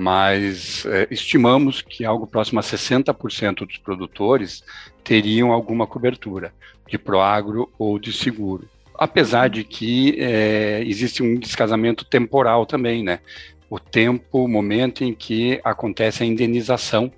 mas 0.00 0.86
é, 0.86 1.06
estimamos 1.10 1.82
que 1.82 2.04
algo 2.04 2.26
próximo 2.26 2.58
a 2.58 2.62
60% 2.62 3.66
dos 3.66 3.78
produtores 3.78 4.64
teriam 5.04 5.52
alguma 5.52 5.86
cobertura 5.86 6.52
de 6.88 6.98
Proagro 6.98 7.70
ou 7.78 7.98
de 7.98 8.12
seguro 8.12 8.68
apesar 9.00 9.48
de 9.48 9.64
que 9.64 10.14
é, 10.20 10.82
existe 10.84 11.22
um 11.22 11.38
descasamento 11.38 12.04
temporal 12.04 12.66
também, 12.66 13.02
né? 13.02 13.20
O 13.70 13.78
tempo, 13.78 14.44
o 14.44 14.48
momento 14.48 15.02
em 15.02 15.14
que 15.14 15.58
acontece 15.64 16.22
a 16.22 16.26
indenização 16.26 17.10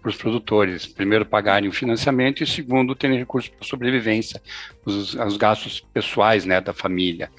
para 0.00 0.10
os 0.10 0.16
produtores. 0.16 0.86
Primeiro, 0.86 1.26
pagarem 1.26 1.68
o 1.68 1.72
financiamento 1.72 2.44
e, 2.44 2.46
segundo, 2.46 2.94
terem 2.94 3.18
recursos 3.18 3.50
para 3.50 3.66
sobrevivência, 3.66 4.40
os, 4.84 5.14
os 5.14 5.36
gastos 5.36 5.80
pessoais 5.92 6.44
né, 6.44 6.60
da 6.60 6.72
família. 6.72 7.32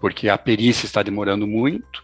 Porque 0.00 0.28
a 0.28 0.38
perícia 0.38 0.86
está 0.86 1.02
demorando 1.02 1.44
muito, 1.44 2.03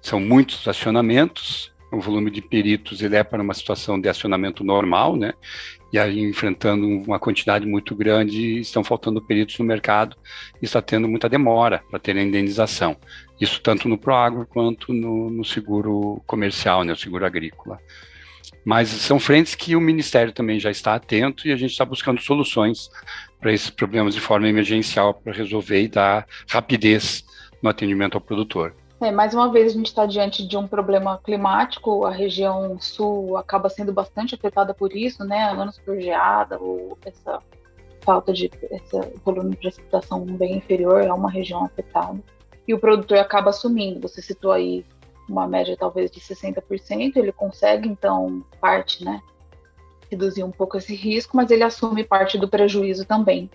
são 0.00 0.20
muitos 0.20 0.66
acionamentos, 0.66 1.72
o 1.90 2.00
volume 2.00 2.30
de 2.30 2.42
peritos 2.42 3.00
ele 3.00 3.16
é 3.16 3.24
para 3.24 3.42
uma 3.42 3.54
situação 3.54 3.98
de 3.98 4.08
acionamento 4.08 4.62
normal, 4.62 5.16
né? 5.16 5.32
e 5.92 5.98
aí 5.98 6.20
enfrentando 6.20 6.86
uma 6.86 7.18
quantidade 7.18 7.66
muito 7.66 7.94
grande, 7.94 8.58
estão 8.58 8.84
faltando 8.84 9.22
peritos 9.22 9.58
no 9.58 9.64
mercado 9.64 10.16
e 10.60 10.64
está 10.64 10.82
tendo 10.82 11.08
muita 11.08 11.28
demora 11.28 11.82
para 11.90 11.98
ter 11.98 12.16
a 12.16 12.22
indenização. 12.22 12.96
Isso 13.40 13.60
tanto 13.62 13.88
no 13.88 13.96
Proagro 13.96 14.46
quanto 14.46 14.92
no, 14.92 15.30
no 15.30 15.44
seguro 15.44 16.22
comercial, 16.26 16.84
né, 16.84 16.92
o 16.92 16.96
seguro 16.96 17.24
agrícola. 17.24 17.78
Mas 18.64 18.88
são 18.88 19.18
frentes 19.18 19.54
que 19.54 19.74
o 19.74 19.80
Ministério 19.80 20.32
também 20.32 20.60
já 20.60 20.70
está 20.70 20.94
atento 20.94 21.48
e 21.48 21.52
a 21.52 21.56
gente 21.56 21.70
está 21.70 21.84
buscando 21.84 22.20
soluções 22.20 22.90
para 23.40 23.52
esses 23.52 23.70
problemas 23.70 24.14
de 24.14 24.20
forma 24.20 24.48
emergencial 24.48 25.14
para 25.14 25.32
resolver 25.32 25.82
e 25.82 25.88
dar 25.88 26.26
rapidez 26.50 27.24
no 27.62 27.70
atendimento 27.70 28.16
ao 28.16 28.20
produtor. 28.20 28.74
É, 29.00 29.12
mais 29.12 29.32
uma 29.32 29.50
vez 29.52 29.72
a 29.72 29.76
gente 29.76 29.86
está 29.86 30.06
diante 30.06 30.46
de 30.46 30.56
um 30.56 30.66
problema 30.66 31.20
climático, 31.22 32.04
a 32.04 32.10
região 32.10 32.80
sul 32.80 33.36
acaba 33.36 33.68
sendo 33.68 33.92
bastante 33.92 34.34
afetada 34.34 34.74
por 34.74 34.92
isso, 34.92 35.24
né? 35.24 35.50
Anos 35.50 35.78
por 35.78 36.00
geada, 36.00 36.58
ou 36.60 36.98
essa 37.04 37.40
falta 38.00 38.32
de 38.32 38.50
essa 38.72 39.00
volume 39.24 39.50
de 39.50 39.56
precipitação 39.58 40.24
bem 40.24 40.56
inferior 40.56 41.02
é 41.02 41.12
uma 41.12 41.30
região 41.30 41.64
afetada. 41.64 42.18
E 42.66 42.74
o 42.74 42.78
produtor 42.78 43.18
acaba 43.18 43.50
assumindo, 43.50 44.08
você 44.08 44.20
citou 44.20 44.50
aí 44.50 44.84
uma 45.28 45.46
média 45.46 45.76
talvez 45.78 46.10
de 46.10 46.20
60%, 46.20 47.16
ele 47.16 47.30
consegue 47.30 47.88
então 47.88 48.44
parte, 48.60 49.04
né? 49.04 49.22
Reduzir 50.10 50.42
um 50.42 50.50
pouco 50.50 50.76
esse 50.76 50.96
risco, 50.96 51.36
mas 51.36 51.52
ele 51.52 51.62
assume 51.62 52.02
parte 52.02 52.36
do 52.36 52.48
prejuízo 52.48 53.04
também. 53.04 53.48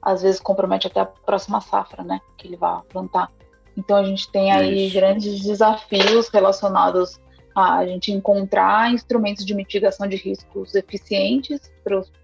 Às 0.00 0.22
vezes 0.22 0.40
compromete 0.40 0.86
até 0.86 1.00
a 1.00 1.06
próxima 1.06 1.60
safra, 1.60 2.04
né? 2.04 2.20
Que 2.36 2.46
ele 2.46 2.56
vai 2.56 2.80
plantar. 2.88 3.32
Então 3.76 3.96
a 3.96 4.04
gente 4.04 4.30
tem 4.30 4.50
aí 4.50 4.86
Isso. 4.86 4.94
grandes 4.94 5.42
desafios 5.42 6.28
relacionados 6.28 7.20
a 7.54 7.86
gente 7.86 8.12
encontrar 8.12 8.92
instrumentos 8.92 9.44
de 9.44 9.54
mitigação 9.54 10.06
de 10.06 10.16
riscos 10.16 10.74
eficientes 10.74 11.72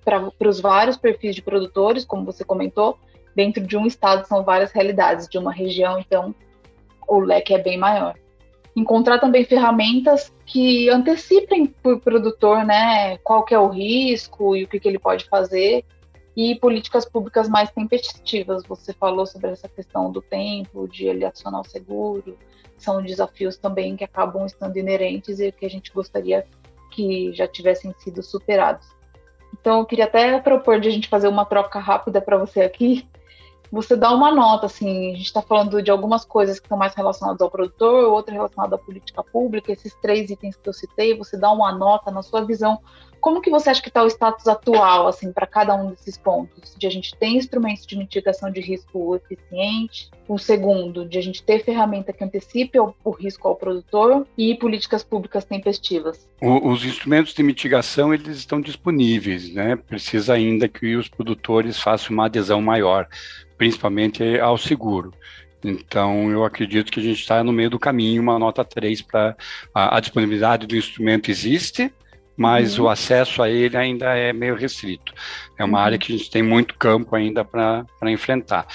para 0.04 0.48
os 0.48 0.60
vários 0.60 0.98
perfis 0.98 1.34
de 1.34 1.40
produtores, 1.40 2.04
como 2.04 2.26
você 2.26 2.44
comentou, 2.44 2.98
dentro 3.34 3.66
de 3.66 3.74
um 3.74 3.86
estado 3.86 4.26
são 4.26 4.44
várias 4.44 4.72
realidades, 4.72 5.26
de 5.26 5.38
uma 5.38 5.50
região, 5.50 5.98
então 5.98 6.34
o 7.08 7.18
leque 7.18 7.54
é 7.54 7.58
bem 7.58 7.78
maior. 7.78 8.14
Encontrar 8.76 9.18
também 9.18 9.44
ferramentas 9.44 10.30
que 10.44 10.90
antecipem 10.90 11.66
para 11.66 11.94
o 11.94 12.00
produtor 12.00 12.64
né, 12.64 13.16
qual 13.18 13.42
que 13.42 13.54
é 13.54 13.58
o 13.58 13.68
risco 13.68 14.54
e 14.54 14.64
o 14.64 14.68
que, 14.68 14.78
que 14.78 14.88
ele 14.88 14.98
pode 14.98 15.24
fazer 15.30 15.82
e 16.36 16.54
políticas 16.54 17.04
públicas 17.04 17.48
mais 17.48 17.70
tempestivas. 17.70 18.62
Você 18.66 18.92
falou 18.92 19.26
sobre 19.26 19.50
essa 19.50 19.68
questão 19.68 20.10
do 20.10 20.22
tempo, 20.22 20.88
de 20.88 21.06
ele 21.06 21.24
acionar 21.24 21.60
o 21.60 21.68
seguro, 21.68 22.36
são 22.78 23.02
desafios 23.02 23.56
também 23.56 23.96
que 23.96 24.04
acabam 24.04 24.44
estando 24.44 24.76
inerentes 24.76 25.38
e 25.40 25.52
que 25.52 25.64
a 25.64 25.70
gente 25.70 25.92
gostaria 25.92 26.44
que 26.90 27.32
já 27.32 27.46
tivessem 27.46 27.94
sido 27.98 28.22
superados. 28.22 28.86
Então, 29.52 29.80
eu 29.80 29.86
queria 29.86 30.06
até 30.06 30.40
propor 30.40 30.80
de 30.80 30.88
a 30.88 30.90
gente 30.90 31.08
fazer 31.08 31.28
uma 31.28 31.44
troca 31.44 31.78
rápida 31.78 32.20
para 32.20 32.38
você 32.38 32.62
aqui. 32.62 33.06
Você 33.70 33.96
dá 33.96 34.12
uma 34.12 34.34
nota, 34.34 34.66
assim, 34.66 35.12
a 35.12 35.16
gente 35.16 35.26
está 35.26 35.40
falando 35.40 35.82
de 35.82 35.90
algumas 35.90 36.24
coisas 36.24 36.58
que 36.58 36.66
estão 36.66 36.76
mais 36.76 36.94
relacionadas 36.94 37.40
ao 37.40 37.50
produtor, 37.50 38.12
outra 38.12 38.34
relacionada 38.34 38.76
à 38.76 38.78
política 38.78 39.22
pública, 39.22 39.72
esses 39.72 39.94
três 39.94 40.28
itens 40.30 40.56
que 40.56 40.68
eu 40.68 40.74
citei, 40.74 41.16
você 41.16 41.38
dá 41.38 41.50
uma 41.50 41.72
nota 41.72 42.10
na 42.10 42.22
sua 42.22 42.44
visão 42.44 42.78
como 43.22 43.40
que 43.40 43.48
você 43.48 43.70
acha 43.70 43.80
que 43.80 43.88
está 43.88 44.02
o 44.02 44.08
status 44.08 44.48
atual, 44.48 45.06
assim, 45.06 45.32
para 45.32 45.46
cada 45.46 45.76
um 45.76 45.90
desses 45.90 46.18
pontos? 46.18 46.74
De 46.76 46.88
a 46.88 46.90
gente 46.90 47.14
ter 47.14 47.28
instrumentos 47.28 47.86
de 47.86 47.96
mitigação 47.96 48.50
de 48.50 48.60
risco 48.60 49.14
eficiente, 49.14 50.10
o 50.26 50.36
segundo, 50.36 51.08
de 51.08 51.18
a 51.18 51.22
gente 51.22 51.40
ter 51.40 51.64
ferramenta 51.64 52.12
que 52.12 52.24
antecipe 52.24 52.80
o, 52.80 52.92
o 53.04 53.10
risco 53.10 53.46
ao 53.46 53.54
produtor 53.54 54.26
e 54.36 54.56
políticas 54.56 55.04
públicas 55.04 55.44
tempestivas. 55.44 56.28
O, 56.40 56.70
os 56.72 56.84
instrumentos 56.84 57.32
de 57.32 57.44
mitigação, 57.44 58.12
eles 58.12 58.38
estão 58.38 58.60
disponíveis, 58.60 59.54
né? 59.54 59.76
Precisa 59.76 60.34
ainda 60.34 60.66
que 60.66 60.96
os 60.96 61.08
produtores 61.08 61.78
façam 61.78 62.10
uma 62.10 62.26
adesão 62.26 62.60
maior, 62.60 63.06
principalmente 63.56 64.40
ao 64.40 64.58
seguro. 64.58 65.14
Então, 65.64 66.28
eu 66.28 66.44
acredito 66.44 66.90
que 66.90 66.98
a 66.98 67.02
gente 67.02 67.20
está 67.20 67.44
no 67.44 67.52
meio 67.52 67.70
do 67.70 67.78
caminho, 67.78 68.20
uma 68.20 68.36
nota 68.36 68.64
3 68.64 69.00
para 69.02 69.36
a, 69.72 69.96
a, 69.96 70.00
disponibilidade 70.00 70.66
do 70.66 70.76
instrumento 70.76 71.30
existe, 71.30 71.92
mas 72.36 72.78
uhum. 72.78 72.86
o 72.86 72.88
acesso 72.88 73.42
a 73.42 73.50
ele 73.50 73.76
ainda 73.76 74.16
é 74.16 74.32
meio 74.32 74.54
restrito. 74.54 75.12
É 75.58 75.64
uma 75.64 75.78
uhum. 75.78 75.84
área 75.84 75.98
que 75.98 76.12
a 76.12 76.16
gente 76.16 76.30
tem 76.30 76.42
muito 76.42 76.74
campo 76.76 77.14
ainda 77.14 77.44
para 77.44 77.86
enfrentar. 78.10 78.66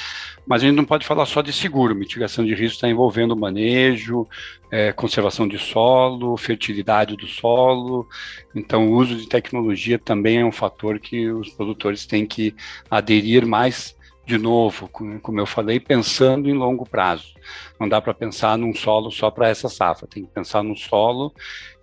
Mas 0.46 0.64
a 0.64 0.68
gente 0.68 0.78
não 0.78 0.86
pode 0.86 1.06
falar 1.06 1.26
só 1.26 1.42
de 1.42 1.52
seguro, 1.52 1.94
mitigação 1.94 2.46
de 2.46 2.54
risco 2.54 2.76
está 2.76 2.88
envolvendo 2.88 3.36
manejo, 3.36 4.26
é, 4.72 4.94
conservação 4.94 5.48
de 5.48 5.58
solo, 5.58 6.38
fertilidade 6.38 7.18
do 7.18 7.28
solo. 7.28 8.08
Então, 8.56 8.88
o 8.88 8.94
uso 8.94 9.16
de 9.16 9.28
tecnologia 9.28 10.00
também 10.00 10.40
é 10.40 10.46
um 10.46 10.52
fator 10.52 11.00
que 11.00 11.30
os 11.30 11.50
produtores 11.50 12.06
têm 12.06 12.26
que 12.26 12.56
aderir 12.90 13.46
mais 13.46 13.98
de 14.28 14.38
novo, 14.38 14.90
como 14.90 15.40
eu 15.40 15.46
falei, 15.46 15.80
pensando 15.80 16.50
em 16.50 16.54
longo 16.54 16.86
prazo. 16.86 17.34
Não 17.80 17.88
dá 17.88 18.02
para 18.02 18.14
pensar 18.14 18.58
num 18.58 18.76
solo 18.76 19.10
só 19.10 19.32
para 19.32 19.48
essa 19.48 19.70
safra, 19.70 20.06
tem 20.06 20.26
que 20.26 20.32
pensar 20.32 20.62
num 20.62 20.76
solo 20.76 21.34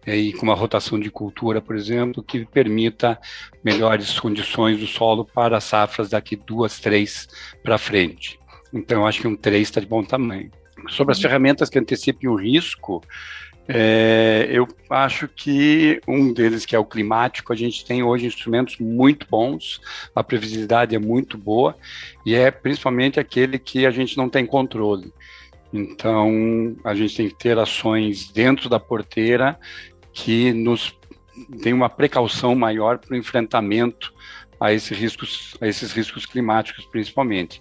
e 0.06 0.32
com 0.32 0.42
uma 0.42 0.54
rotação 0.54 0.98
de 0.98 1.10
cultura, 1.10 1.60
por 1.60 1.76
exemplo, 1.76 2.22
que 2.22 2.44
permita 2.44 3.18
melhores 3.62 4.18
condições 4.18 4.78
do 4.78 4.86
solo 4.86 5.24
para 5.24 5.60
safras 5.60 6.10
daqui 6.10 6.36
duas, 6.36 6.78
três 6.78 7.28
para 7.62 7.78
frente. 7.78 8.38
Então, 8.72 9.06
acho 9.06 9.20
que 9.20 9.28
um 9.28 9.36
três 9.36 9.68
está 9.68 9.80
de 9.80 9.86
bom 9.86 10.02
tamanho. 10.02 10.50
Sobre 10.90 11.12
as 11.12 11.20
ferramentas 11.20 11.70
que 11.70 11.78
antecipem 11.78 12.28
o 12.28 12.34
risco, 12.34 13.02
é, 13.66 14.46
eu 14.50 14.68
acho 14.90 15.26
que 15.26 16.00
um 16.06 16.32
deles, 16.32 16.66
que 16.66 16.76
é 16.76 16.78
o 16.78 16.84
climático, 16.84 17.52
a 17.52 17.56
gente 17.56 17.84
tem 17.84 18.02
hoje 18.02 18.26
instrumentos 18.26 18.76
muito 18.78 19.26
bons, 19.30 19.80
a 20.14 20.22
previsibilidade 20.22 20.94
é 20.94 20.98
muito 20.98 21.38
boa, 21.38 21.74
e 22.26 22.34
é 22.34 22.50
principalmente 22.50 23.18
aquele 23.18 23.58
que 23.58 23.86
a 23.86 23.90
gente 23.90 24.16
não 24.16 24.28
tem 24.28 24.44
controle. 24.44 25.12
Então, 25.72 26.76
a 26.84 26.94
gente 26.94 27.16
tem 27.16 27.28
que 27.28 27.34
ter 27.34 27.58
ações 27.58 28.30
dentro 28.30 28.68
da 28.68 28.78
porteira 28.78 29.58
que 30.14 30.52
nos 30.52 30.96
tem 31.60 31.72
uma 31.72 31.90
precaução 31.90 32.54
maior 32.54 32.98
para 32.98 33.12
o 33.12 33.16
enfrentamento 33.16 34.14
a 34.60 34.72
esses 34.72 34.96
riscos, 34.96 35.56
a 35.60 35.66
esses 35.66 35.92
riscos 35.92 36.24
climáticos, 36.24 36.86
principalmente. 36.86 37.60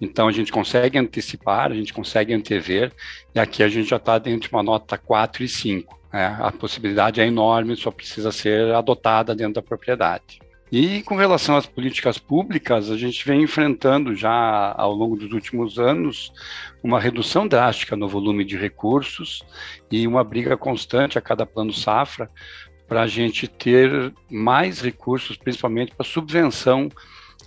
Então, 0.00 0.28
a 0.28 0.32
gente 0.32 0.52
consegue 0.52 0.98
antecipar, 0.98 1.72
a 1.72 1.74
gente 1.74 1.92
consegue 1.92 2.34
antever, 2.34 2.92
e 3.34 3.40
aqui 3.40 3.62
a 3.62 3.68
gente 3.68 3.88
já 3.88 3.96
está 3.96 4.18
dentro 4.18 4.48
de 4.48 4.54
uma 4.54 4.62
nota 4.62 4.98
4 4.98 5.42
e 5.42 5.48
5. 5.48 5.98
Né? 6.12 6.36
A 6.38 6.52
possibilidade 6.52 7.20
é 7.20 7.26
enorme, 7.26 7.74
só 7.74 7.90
precisa 7.90 8.30
ser 8.30 8.74
adotada 8.74 9.34
dentro 9.34 9.54
da 9.54 9.62
propriedade. 9.62 10.43
E 10.76 11.04
com 11.04 11.14
relação 11.14 11.56
às 11.56 11.66
políticas 11.66 12.18
públicas, 12.18 12.90
a 12.90 12.96
gente 12.96 13.24
vem 13.24 13.42
enfrentando 13.42 14.12
já 14.12 14.74
ao 14.76 14.92
longo 14.92 15.16
dos 15.16 15.30
últimos 15.30 15.78
anos 15.78 16.32
uma 16.82 16.98
redução 16.98 17.46
drástica 17.46 17.94
no 17.94 18.08
volume 18.08 18.44
de 18.44 18.56
recursos 18.56 19.44
e 19.88 20.04
uma 20.04 20.24
briga 20.24 20.56
constante 20.56 21.16
a 21.16 21.20
cada 21.20 21.46
plano 21.46 21.72
safra 21.72 22.28
para 22.88 23.02
a 23.02 23.06
gente 23.06 23.46
ter 23.46 24.12
mais 24.28 24.80
recursos, 24.80 25.36
principalmente 25.36 25.94
para 25.94 26.04
subvenção, 26.04 26.88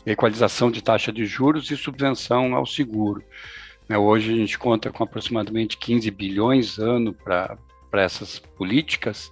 equalização 0.06 0.72
de 0.72 0.82
taxa 0.82 1.12
de 1.12 1.26
juros 1.26 1.70
e 1.70 1.76
subvenção 1.76 2.56
ao 2.56 2.66
seguro. 2.66 3.22
Né, 3.90 3.98
hoje 3.98 4.32
a 4.32 4.38
gente 4.38 4.58
conta 4.58 4.90
com 4.90 5.04
aproximadamente 5.04 5.78
15 5.78 6.10
bilhões 6.12 6.80
ano 6.80 7.12
para 7.12 7.58
essas 7.92 8.40
políticas, 8.40 9.30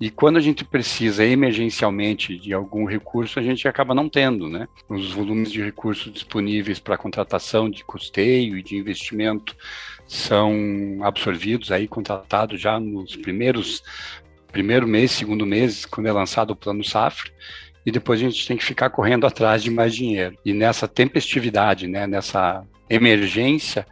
e 0.00 0.10
quando 0.10 0.36
a 0.36 0.40
gente 0.40 0.64
precisa 0.64 1.24
emergencialmente 1.24 2.36
de 2.36 2.52
algum 2.52 2.84
recurso, 2.84 3.38
a 3.38 3.42
gente 3.42 3.66
acaba 3.68 3.94
não 3.94 4.08
tendo, 4.08 4.48
né? 4.48 4.68
Os 4.88 5.12
volumes 5.12 5.52
de 5.52 5.62
recursos 5.62 6.12
disponíveis 6.12 6.78
para 6.78 6.98
contratação 6.98 7.70
de 7.70 7.84
custeio 7.84 8.58
e 8.58 8.62
de 8.62 8.76
investimento 8.76 9.56
são 10.06 10.98
absorvidos 11.02 11.70
aí, 11.70 11.86
contratados 11.86 12.60
já 12.60 12.78
nos 12.78 13.16
primeiros 13.16 13.82
primeiro 14.54 14.86
mês, 14.86 15.10
segundo 15.10 15.44
mês, 15.44 15.84
quando 15.84 16.06
é 16.06 16.12
lançado 16.12 16.52
o 16.52 16.56
plano 16.56 16.84
safra, 16.84 17.28
e 17.84 17.90
depois 17.90 18.20
a 18.20 18.22
gente 18.22 18.46
tem 18.46 18.56
que 18.56 18.64
ficar 18.64 18.88
correndo 18.88 19.26
atrás 19.26 19.64
de 19.64 19.70
mais 19.70 19.92
dinheiro. 19.92 20.38
E 20.44 20.52
nessa 20.52 20.86
tempestividade, 20.86 21.88
né, 21.88 22.06
nessa 22.06 22.64
emergência, 22.88 23.84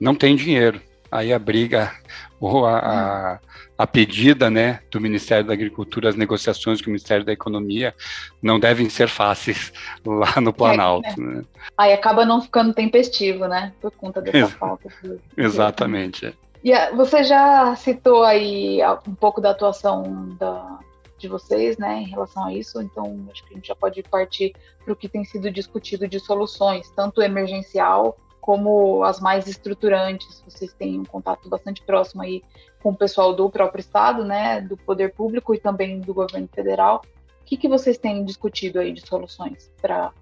não 0.00 0.14
tem 0.14 0.34
dinheiro. 0.34 0.80
Aí 1.12 1.32
a 1.32 1.38
briga 1.38 1.92
ou 2.40 2.64
a, 2.64 2.78
a, 2.78 3.38
a, 3.76 3.86
pedida 3.86 4.48
né, 4.48 4.80
do 4.90 4.98
Ministério 5.00 5.46
da 5.46 5.52
Agricultura, 5.52 6.08
as 6.08 6.16
negociações 6.16 6.80
com 6.80 6.86
o 6.86 6.90
Ministério 6.90 7.24
da 7.24 7.32
Economia 7.32 7.94
não 8.42 8.58
devem 8.58 8.88
ser 8.88 9.08
fáceis 9.08 9.72
lá 10.04 10.40
no 10.40 10.52
Planalto. 10.52 11.08
É, 11.08 11.16
né? 11.16 11.44
Aí 11.76 11.92
acaba 11.92 12.24
não 12.24 12.40
ficando 12.40 12.72
tempestivo, 12.72 13.46
né? 13.46 13.74
Por 13.80 13.90
conta 13.92 14.22
dessa 14.22 14.38
Ex 14.38 14.52
falta. 14.52 14.88
De... 15.02 15.20
Exatamente. 15.36 16.26
É. 16.26 16.32
E 16.64 16.94
você 16.94 17.22
já 17.24 17.76
citou 17.76 18.22
aí 18.22 18.80
um 19.06 19.14
pouco 19.14 19.40
da 19.40 19.50
atuação 19.50 20.34
da, 20.38 20.78
de 21.18 21.28
vocês, 21.28 21.76
né, 21.78 22.00
em 22.00 22.06
relação 22.06 22.46
a 22.46 22.52
isso. 22.52 22.80
Então, 22.80 23.26
acho 23.30 23.44
que 23.46 23.52
a 23.52 23.56
gente 23.56 23.68
já 23.68 23.74
pode 23.74 24.02
partir 24.02 24.54
para 24.84 24.92
o 24.92 24.96
que 24.96 25.08
tem 25.08 25.24
sido 25.24 25.50
discutido 25.50 26.08
de 26.08 26.18
soluções, 26.18 26.90
tanto 26.90 27.22
emergencial 27.22 28.16
como 28.40 29.02
as 29.04 29.20
mais 29.20 29.46
estruturantes. 29.46 30.42
Vocês 30.46 30.72
têm 30.72 30.98
um 30.98 31.04
contato 31.04 31.48
bastante 31.48 31.82
próximo 31.82 32.22
aí 32.22 32.42
com 32.82 32.90
o 32.90 32.96
pessoal 32.96 33.34
do 33.34 33.50
próprio 33.50 33.80
estado, 33.80 34.24
né, 34.24 34.60
do 34.60 34.76
poder 34.76 35.12
público 35.12 35.54
e 35.54 35.60
também 35.60 36.00
do 36.00 36.14
governo 36.14 36.48
federal. 36.52 37.02
O 37.42 37.44
que, 37.44 37.56
que 37.56 37.68
vocês 37.68 37.98
têm 37.98 38.24
discutido 38.24 38.78
aí 38.78 38.92
de 38.92 39.06
soluções 39.06 39.70
para 39.80 40.12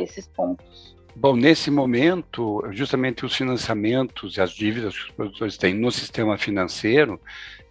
esses 0.00 0.26
pontos? 0.26 0.96
Bom, 1.14 1.34
nesse 1.34 1.70
momento, 1.70 2.62
justamente 2.72 3.24
os 3.24 3.34
financiamentos 3.34 4.36
e 4.36 4.40
as 4.40 4.50
dívidas 4.50 4.94
que 4.94 5.04
os 5.04 5.10
produtores 5.10 5.56
têm 5.56 5.74
no 5.74 5.90
sistema 5.90 6.36
financeiro, 6.36 7.18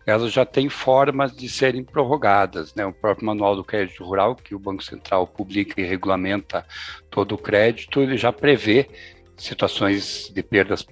elas 0.05 0.31
já 0.31 0.45
têm 0.45 0.69
formas 0.69 1.35
de 1.35 1.49
serem 1.49 1.83
prorrogadas. 1.83 2.73
Né? 2.73 2.85
O 2.85 2.93
próprio 2.93 3.25
Manual 3.25 3.55
do 3.55 3.63
Crédito 3.63 4.03
Rural, 4.03 4.35
que 4.35 4.55
o 4.55 4.59
Banco 4.59 4.83
Central 4.83 5.27
publica 5.27 5.79
e 5.81 5.83
regulamenta 5.83 6.65
todo 7.09 7.35
o 7.35 7.37
crédito, 7.37 8.01
ele 8.01 8.17
já 8.17 8.31
prevê 8.31 8.87
situações 9.37 10.31
de 10.33 10.43
perdas 10.43 10.85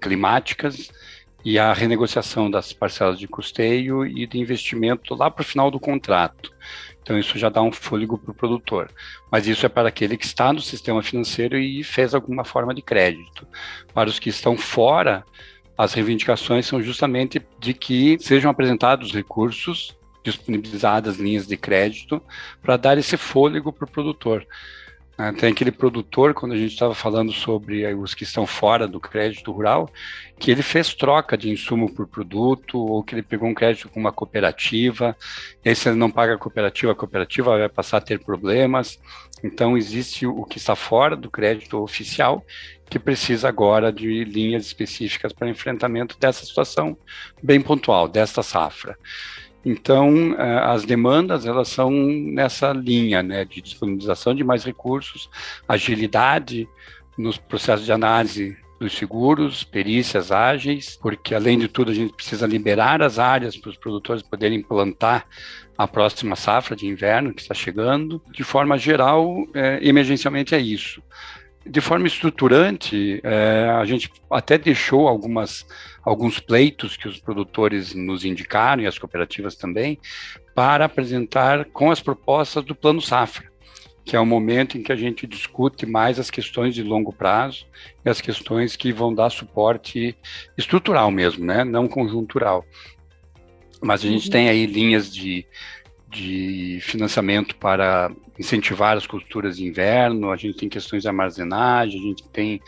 climáticas 0.00 0.90
e 1.44 1.58
a 1.58 1.72
renegociação 1.72 2.50
das 2.50 2.72
parcelas 2.72 3.18
de 3.18 3.28
custeio 3.28 4.04
e 4.04 4.26
de 4.26 4.38
investimento 4.38 5.14
lá 5.14 5.30
para 5.30 5.42
o 5.42 5.44
final 5.44 5.70
do 5.70 5.78
contrato. 5.78 6.52
Então, 7.00 7.16
isso 7.16 7.38
já 7.38 7.48
dá 7.48 7.62
um 7.62 7.70
fôlego 7.70 8.18
para 8.18 8.32
o 8.32 8.34
produtor. 8.34 8.90
Mas 9.30 9.46
isso 9.46 9.64
é 9.64 9.68
para 9.68 9.88
aquele 9.88 10.16
que 10.16 10.24
está 10.24 10.52
no 10.52 10.60
sistema 10.60 11.04
financeiro 11.04 11.56
e 11.56 11.84
fez 11.84 12.14
alguma 12.14 12.44
forma 12.44 12.74
de 12.74 12.82
crédito. 12.82 13.46
Para 13.94 14.08
os 14.08 14.18
que 14.18 14.28
estão 14.28 14.56
fora, 14.56 15.24
as 15.78 15.94
reivindicações 15.94 16.66
são 16.66 16.82
justamente 16.82 17.40
de 17.60 17.72
que 17.72 18.18
sejam 18.18 18.50
apresentados 18.50 19.12
recursos, 19.12 19.96
disponibilizadas 20.24 21.18
linhas 21.18 21.46
de 21.46 21.56
crédito, 21.56 22.20
para 22.60 22.76
dar 22.76 22.98
esse 22.98 23.16
fôlego 23.16 23.72
para 23.72 23.84
o 23.84 23.90
produtor. 23.90 24.44
Né? 25.18 25.32
Tem 25.32 25.50
aquele 25.50 25.72
produtor, 25.72 26.34
quando 26.34 26.52
a 26.52 26.56
gente 26.56 26.72
estava 26.72 26.94
falando 26.94 27.32
sobre 27.32 27.86
os 27.94 28.14
que 28.14 28.24
estão 28.24 28.46
fora 28.46 28.86
do 28.86 29.00
crédito 29.00 29.50
rural, 29.50 29.88
que 30.38 30.50
ele 30.50 30.62
fez 30.62 30.94
troca 30.94 31.36
de 31.36 31.50
insumo 31.50 31.92
por 31.92 32.06
produto, 32.06 32.78
ou 32.78 33.02
que 33.02 33.14
ele 33.14 33.22
pegou 33.22 33.48
um 33.48 33.54
crédito 33.54 33.88
com 33.88 33.98
uma 33.98 34.12
cooperativa, 34.12 35.16
e 35.64 35.68
aí 35.68 35.74
se 35.74 35.88
ele 35.88 35.96
não 35.96 36.10
paga 36.10 36.34
a 36.34 36.38
cooperativa, 36.38 36.92
a 36.92 36.94
cooperativa 36.96 37.58
vai 37.58 37.68
passar 37.68 37.98
a 37.98 38.02
ter 38.02 38.18
problemas. 38.20 39.00
Então, 39.42 39.76
existe 39.76 40.26
o 40.26 40.44
que 40.44 40.58
está 40.58 40.74
fora 40.74 41.14
do 41.14 41.30
crédito 41.30 41.78
oficial, 41.82 42.44
que 42.88 42.98
precisa 42.98 43.48
agora 43.48 43.92
de 43.92 44.24
linhas 44.24 44.66
específicas 44.66 45.32
para 45.32 45.48
enfrentamento 45.48 46.18
dessa 46.18 46.44
situação 46.44 46.96
bem 47.42 47.60
pontual, 47.60 48.08
desta 48.08 48.42
safra. 48.42 48.96
Então, 49.68 50.36
eh, 50.38 50.58
as 50.64 50.84
demandas 50.84 51.44
elas 51.44 51.66
são 51.66 51.90
nessa 51.90 52.72
linha, 52.72 53.20
né, 53.20 53.44
de 53.44 53.60
disponibilização 53.60 54.32
de 54.32 54.44
mais 54.44 54.62
recursos, 54.62 55.28
agilidade 55.66 56.68
nos 57.18 57.36
processos 57.36 57.84
de 57.84 57.90
análise 57.90 58.56
dos 58.78 58.96
seguros, 58.96 59.64
perícias 59.64 60.30
ágeis, 60.30 60.96
porque 61.02 61.34
além 61.34 61.58
de 61.58 61.66
tudo 61.66 61.90
a 61.90 61.94
gente 61.94 62.12
precisa 62.12 62.46
liberar 62.46 63.02
as 63.02 63.18
áreas 63.18 63.56
para 63.56 63.70
os 63.70 63.76
produtores 63.76 64.22
poderem 64.22 64.62
plantar 64.62 65.26
a 65.76 65.88
próxima 65.88 66.36
safra 66.36 66.76
de 66.76 66.86
inverno 66.86 67.34
que 67.34 67.42
está 67.42 67.54
chegando. 67.54 68.22
De 68.30 68.44
forma 68.44 68.78
geral, 68.78 69.48
é, 69.52 69.80
emergencialmente 69.82 70.54
é 70.54 70.60
isso. 70.60 71.02
De 71.68 71.80
forma 71.80 72.06
estruturante, 72.06 73.20
é, 73.24 73.68
a 73.70 73.84
gente 73.84 74.10
até 74.30 74.56
deixou 74.56 75.08
algumas, 75.08 75.66
alguns 76.02 76.38
pleitos 76.38 76.96
que 76.96 77.08
os 77.08 77.18
produtores 77.18 77.94
nos 77.94 78.24
indicaram, 78.24 78.82
e 78.82 78.86
as 78.86 78.98
cooperativas 78.98 79.56
também, 79.56 79.98
para 80.54 80.84
apresentar 80.84 81.64
com 81.66 81.90
as 81.90 82.00
propostas 82.00 82.64
do 82.64 82.74
Plano 82.74 83.00
Safra, 83.00 83.50
que 84.04 84.14
é 84.14 84.20
o 84.20 84.24
momento 84.24 84.78
em 84.78 84.82
que 84.82 84.92
a 84.92 84.96
gente 84.96 85.26
discute 85.26 85.84
mais 85.84 86.20
as 86.20 86.30
questões 86.30 86.74
de 86.74 86.82
longo 86.82 87.12
prazo 87.12 87.66
e 88.04 88.08
as 88.08 88.20
questões 88.20 88.76
que 88.76 88.92
vão 88.92 89.12
dar 89.12 89.30
suporte 89.30 90.16
estrutural 90.56 91.10
mesmo, 91.10 91.44
né? 91.44 91.64
não 91.64 91.88
conjuntural. 91.88 92.64
Mas 93.82 94.04
a 94.04 94.08
gente 94.08 94.26
uhum. 94.26 94.30
tem 94.30 94.48
aí 94.48 94.64
linhas 94.64 95.12
de, 95.12 95.44
de 96.16 96.78
financiamento 96.80 97.56
para 97.56 98.10
incentivar 98.38 98.96
as 98.96 99.06
culturas 99.06 99.58
de 99.58 99.66
inverno, 99.66 100.32
a 100.32 100.36
gente 100.36 100.56
tem 100.56 100.68
questões 100.68 101.02
de 101.02 101.08
armazenagem, 101.08 102.00
a 102.00 102.02
gente 102.02 102.28
tem 102.28 102.60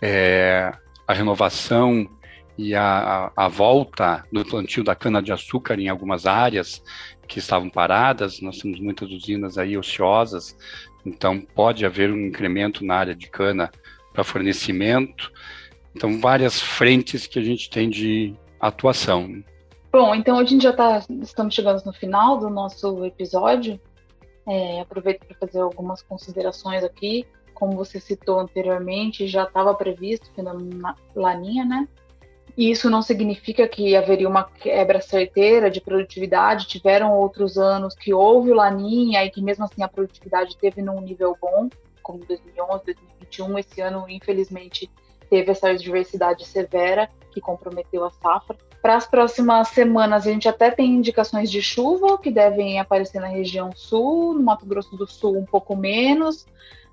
é, 0.00 0.72
a 1.06 1.12
renovação 1.12 2.08
e 2.56 2.74
a, 2.74 3.30
a, 3.36 3.44
a, 3.44 3.48
volta 3.48 4.24
do 4.32 4.44
plantio 4.44 4.82
da 4.82 4.94
cana-de-açúcar 4.94 5.78
em 5.78 5.88
algumas 5.88 6.24
áreas 6.24 6.82
que 7.26 7.38
estavam 7.38 7.68
paradas, 7.68 8.40
nós 8.40 8.58
temos 8.58 8.80
muitas 8.80 9.10
usinas 9.10 9.58
aí 9.58 9.76
ociosas, 9.76 10.56
então 11.04 11.40
pode 11.40 11.84
haver 11.84 12.10
um 12.10 12.26
incremento 12.26 12.84
na 12.84 12.94
área 12.94 13.14
de 13.14 13.28
cana 13.28 13.70
para 14.12 14.24
fornecimento, 14.24 15.30
então 15.94 16.20
várias 16.20 16.60
frentes 16.60 17.26
que 17.26 17.38
a 17.38 17.42
gente 17.42 17.68
tem 17.68 17.90
de 17.90 18.34
atuação. 18.60 19.42
Bom, 19.94 20.12
então 20.12 20.36
a 20.40 20.44
gente 20.44 20.64
já 20.64 20.72
tá, 20.72 21.00
estamos 21.22 21.54
chegando 21.54 21.80
no 21.84 21.92
final 21.92 22.36
do 22.36 22.50
nosso 22.50 23.04
episódio. 23.04 23.80
É, 24.44 24.80
aproveito 24.80 25.24
para 25.24 25.36
fazer 25.36 25.60
algumas 25.60 26.02
considerações 26.02 26.82
aqui. 26.82 27.24
Como 27.54 27.76
você 27.76 28.00
citou 28.00 28.40
anteriormente, 28.40 29.28
já 29.28 29.44
estava 29.44 29.72
previsto 29.72 30.28
na 30.42 30.96
Laninha, 31.14 31.64
né? 31.64 31.86
E 32.56 32.72
isso 32.72 32.90
não 32.90 33.02
significa 33.02 33.68
que 33.68 33.94
haveria 33.94 34.28
uma 34.28 34.42
quebra 34.42 35.00
certeira 35.00 35.70
de 35.70 35.80
produtividade. 35.80 36.66
Tiveram 36.66 37.16
outros 37.16 37.56
anos 37.56 37.94
que 37.94 38.12
houve 38.12 38.50
o 38.50 38.56
Laninha 38.56 39.24
e 39.24 39.30
que 39.30 39.40
mesmo 39.40 39.64
assim 39.64 39.84
a 39.84 39.88
produtividade 39.88 40.56
teve 40.56 40.82
num 40.82 41.00
nível 41.00 41.38
bom, 41.40 41.68
como 42.02 42.18
2011, 42.26 42.82
2021. 42.84 43.58
Esse 43.60 43.80
ano, 43.80 44.06
infelizmente, 44.08 44.90
teve 45.30 45.52
essa 45.52 45.68
adversidade 45.68 46.44
severa 46.44 47.08
que 47.30 47.40
comprometeu 47.40 48.04
a 48.04 48.10
safra. 48.10 48.56
Para 48.84 48.96
as 48.96 49.06
próximas 49.06 49.68
semanas, 49.68 50.26
a 50.26 50.30
gente 50.30 50.46
até 50.46 50.70
tem 50.70 50.90
indicações 50.90 51.50
de 51.50 51.62
chuva 51.62 52.18
que 52.18 52.30
devem 52.30 52.78
aparecer 52.78 53.18
na 53.18 53.28
região 53.28 53.72
sul, 53.74 54.34
no 54.34 54.42
Mato 54.42 54.66
Grosso 54.66 54.94
do 54.94 55.06
Sul 55.06 55.38
um 55.38 55.46
pouco 55.46 55.74
menos, 55.74 56.46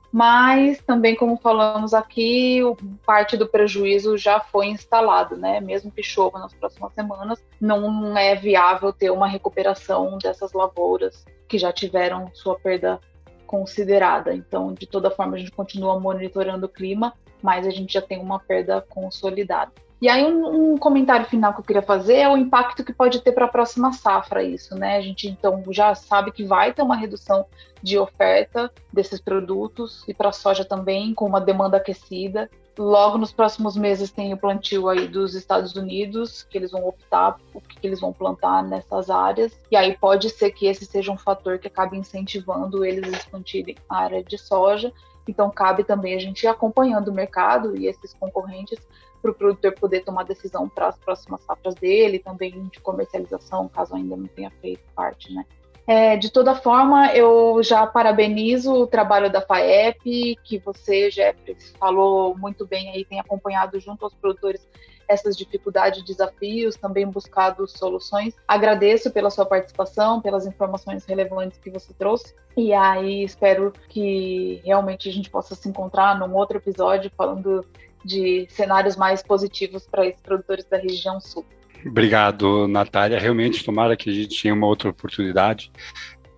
mas 0.10 0.80
também, 0.88 1.17
como 1.17 1.36
falamos 1.36 1.93
aqui, 1.93 2.62
parte 3.06 3.36
do 3.36 3.45
prejuízo 3.45 4.17
já 4.17 4.39
foi 4.39 4.67
instalado, 4.67 5.36
né? 5.36 5.60
Mesmo 5.60 5.91
que 5.91 6.01
chova 6.01 6.39
nas 6.39 6.54
próximas 6.54 6.93
semanas, 6.93 7.43
não 7.60 8.17
é 8.17 8.36
viável 8.36 8.93
ter 8.93 9.12
uma 9.12 9.27
recuperação 9.27 10.17
dessas 10.17 10.54
lavouras 10.54 11.25
que 11.45 11.58
já 11.58 11.73
tiveram 11.73 12.32
sua 12.34 12.58
perda 12.58 13.01
considerada. 13.45 14.34
Então, 14.34 14.73
de 14.73 14.88
toda 14.88 15.12
forma, 15.12 15.36
a 15.36 15.39
gente 15.39 15.51
continua 15.51 15.99
monitorando 15.99 16.67
o 16.67 16.69
clima, 16.69 17.13
mas 17.41 17.67
a 17.67 17.69
gente 17.69 17.91
já 17.91 18.01
tem 18.01 18.17
uma 18.17 18.39
perda 18.39 18.80
consolidada. 18.80 19.73
E 20.02 20.10
aí, 20.10 20.26
um, 20.26 20.74
um, 20.74 20.78
comentário 20.80 21.28
final 21.28 21.54
que 21.54 21.60
eu 21.60 21.64
queria 21.64 21.82
fazer 21.84 22.16
é 22.16 22.28
o 22.28 22.36
impacto 22.36 22.84
que 22.84 22.92
pode 22.92 23.22
ter 23.22 23.32
para 23.34 23.46
a 23.46 23.48
próxima 23.48 23.94
safra 23.94 24.42
isso, 24.42 24.74
né? 24.74 24.98
A 24.98 25.02
gente 25.02 25.28
então 25.28 25.64
já 25.70 25.94
sabe 25.94 26.32
que 26.32 26.44
vai 26.44 26.74
ter 26.74 26.82
uma 26.82 26.96
redução 26.96 27.46
de 27.84 28.00
oferta 28.00 28.72
desses 28.92 29.22
produtos 29.22 30.04
e 30.08 30.14
para 30.14 30.30
a 30.30 30.32
soja 30.34 30.66
também, 30.66 31.14
com 31.14 31.28
uma 31.28 31.40
demanda 31.40 31.78
aquecida. 31.78 32.50
Logo 32.80 33.20
nos 33.20 33.32
próximos 33.32 33.78
meses 33.78 34.10
tem 34.10 34.34
o 34.34 34.38
plantio 34.38 34.90
aí 34.90 35.08
dos 35.08 35.36
Estados 35.36 35.76
Unidos, 35.76 36.42
que 36.50 36.58
eles 36.58 36.72
vão 36.72 36.88
optar 36.88 37.38
o 37.54 37.62
que 37.62 37.86
eles 37.86 38.00
vão 38.00 38.12
plantar 38.12 38.64
nessas 38.64 39.08
áreas. 39.08 39.56
E 39.70 39.76
aí 39.76 39.96
pode 39.96 40.32
ser 40.32 40.50
que 40.50 40.66
esse 40.66 40.84
seja 40.84 41.12
um 41.12 41.18
fator 41.18 41.60
que 41.60 41.68
acabe 41.68 41.96
incentivando 41.96 42.84
eles 42.84 43.14
a 43.14 43.18
expandirem 43.18 43.76
a 43.88 43.98
área 43.98 44.24
de 44.24 44.40
soja. 44.40 44.92
Então 45.28 45.52
cabe 45.52 45.84
também 45.84 46.16
a 46.16 46.20
gente 46.20 46.42
ir 46.42 46.48
acompanhando 46.48 47.10
o 47.10 47.14
mercado 47.14 47.78
e 47.78 47.86
esses 47.86 48.16
concorrentes 48.16 48.80
para 49.22 49.32
o 49.32 49.34
produtor 49.34 49.74
poder 49.74 50.04
tomar 50.04 50.24
decisão 50.24 50.68
para 50.68 50.88
as 50.88 50.98
próximas 50.98 51.42
safras 51.44 51.76
dele, 51.76 52.20
também 52.20 52.68
de 52.68 52.80
comercialização, 52.80 53.68
caso 53.68 53.96
ainda 53.96 54.16
não 54.16 54.28
tenha 54.28 54.52
feito 54.62 54.82
parte, 54.96 55.34
né? 55.34 55.46
É, 55.88 56.16
de 56.16 56.32
toda 56.32 56.56
forma, 56.56 57.14
eu 57.14 57.62
já 57.64 57.86
parabenizo 57.88 58.72
o 58.72 58.88
trabalho 58.88 59.32
da 59.32 59.42
FAEP, 59.42 60.38
que 60.44 60.60
você, 60.60 61.10
Jeffrey, 61.10 61.58
falou 61.80 62.38
muito 62.38 62.66
bem 62.66 62.92
aí, 62.92 63.04
tem 63.04 63.20
acompanhado 63.20 63.80
junto 63.80 64.06
aos 64.06 64.14
produtores 64.14 64.66
essas 65.12 65.36
dificuldades 65.36 66.04
desafios, 66.06 66.76
também 66.76 67.06
buscado 67.06 67.68
soluções. 67.68 68.34
Agradeço 68.48 69.12
pela 69.12 69.30
sua 69.30 69.46
participação, 69.46 70.22
pelas 70.22 70.46
informações 70.46 71.06
relevantes 71.06 71.60
que 71.60 71.70
você 71.70 71.94
trouxe. 71.94 72.34
E 72.56 72.74
aí 72.74 73.24
espero 73.24 73.74
que 73.90 74.62
realmente 74.64 75.10
a 75.10 75.12
gente 75.12 75.30
possa 75.30 75.54
se 75.56 75.68
encontrar 75.68 76.18
num 76.18 76.34
outro 76.36 76.58
episódio 76.58 77.12
falando 77.18 77.66
de 78.04 78.48
cenários 78.50 78.96
mais 78.96 79.22
positivos 79.22 79.88
para 79.88 80.06
esses 80.08 80.22
produtores 80.22 80.66
da 80.66 80.78
região 80.78 81.20
sul. 81.20 81.46
Obrigado, 81.86 82.68
Natália. 82.68 83.20
Realmente, 83.20 83.64
tomara 83.64 83.96
que 83.96 84.10
a 84.10 84.14
gente 84.14 84.42
tenha 84.42 84.54
uma 84.54 84.68
outra 84.68 84.90
oportunidade 84.90 85.72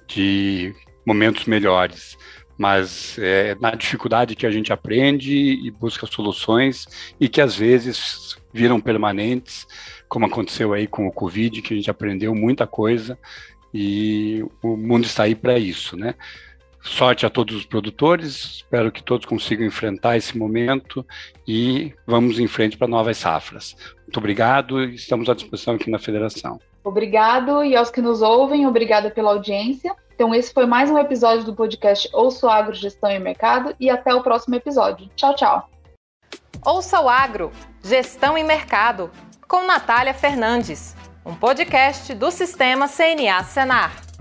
de 0.07 0.73
momentos 1.05 1.45
melhores. 1.45 2.17
Mas 2.57 3.17
é 3.19 3.55
na 3.59 3.71
dificuldade 3.71 4.35
que 4.35 4.45
a 4.45 4.51
gente 4.51 4.71
aprende 4.71 5.33
e 5.33 5.71
busca 5.71 6.05
soluções 6.05 6.87
e 7.19 7.27
que 7.27 7.41
às 7.41 7.55
vezes 7.55 8.37
viram 8.53 8.79
permanentes, 8.79 9.65
como 10.07 10.27
aconteceu 10.27 10.71
aí 10.71 10.87
com 10.87 11.07
o 11.07 11.11
Covid, 11.11 11.61
que 11.61 11.73
a 11.73 11.77
gente 11.77 11.89
aprendeu 11.89 12.33
muita 12.35 12.67
coisa 12.67 13.17
e 13.73 14.45
o 14.61 14.77
mundo 14.77 15.05
está 15.05 15.23
aí 15.23 15.33
para 15.33 15.57
isso, 15.57 15.97
né? 15.97 16.13
Sorte 16.83 17.25
a 17.25 17.29
todos 17.29 17.55
os 17.55 17.65
produtores, 17.65 18.55
espero 18.55 18.91
que 18.91 19.01
todos 19.01 19.25
consigam 19.25 19.65
enfrentar 19.65 20.17
esse 20.17 20.37
momento 20.37 21.05
e 21.47 21.93
vamos 22.05 22.39
em 22.39 22.47
frente 22.47 22.77
para 22.77 22.89
novas 22.89 23.17
safras. 23.17 23.73
Muito 24.01 24.17
obrigado 24.17 24.83
e 24.83 24.95
estamos 24.95 25.29
à 25.29 25.33
disposição 25.33 25.75
aqui 25.75 25.89
na 25.89 25.97
Federação. 25.97 26.59
Obrigado 26.83 27.63
e 27.63 27.73
aos 27.73 27.89
que 27.89 28.01
nos 28.01 28.21
ouvem, 28.21 28.67
obrigada 28.67 29.09
pela 29.09 29.31
audiência. 29.31 29.95
Então, 30.13 30.35
esse 30.35 30.53
foi 30.53 30.65
mais 30.65 30.91
um 30.91 30.97
episódio 30.97 31.45
do 31.45 31.55
podcast 31.55 32.09
Ouço 32.11 32.49
Agro, 32.49 32.73
Gestão 32.73 33.09
e 33.09 33.17
Mercado 33.17 33.73
e 33.79 33.89
até 33.89 34.13
o 34.13 34.21
próximo 34.21 34.55
episódio. 34.55 35.09
Tchau, 35.15 35.33
tchau. 35.35 35.69
Ouça 36.65 36.99
o 36.99 37.07
Agro, 37.07 37.49
Gestão 37.81 38.37
e 38.37 38.43
Mercado, 38.43 39.09
com 39.47 39.65
Natália 39.65 40.13
Fernandes, 40.13 40.95
um 41.25 41.33
podcast 41.33 42.13
do 42.13 42.29
Sistema 42.29 42.87
CNA 42.87 43.43
Senar. 43.43 44.12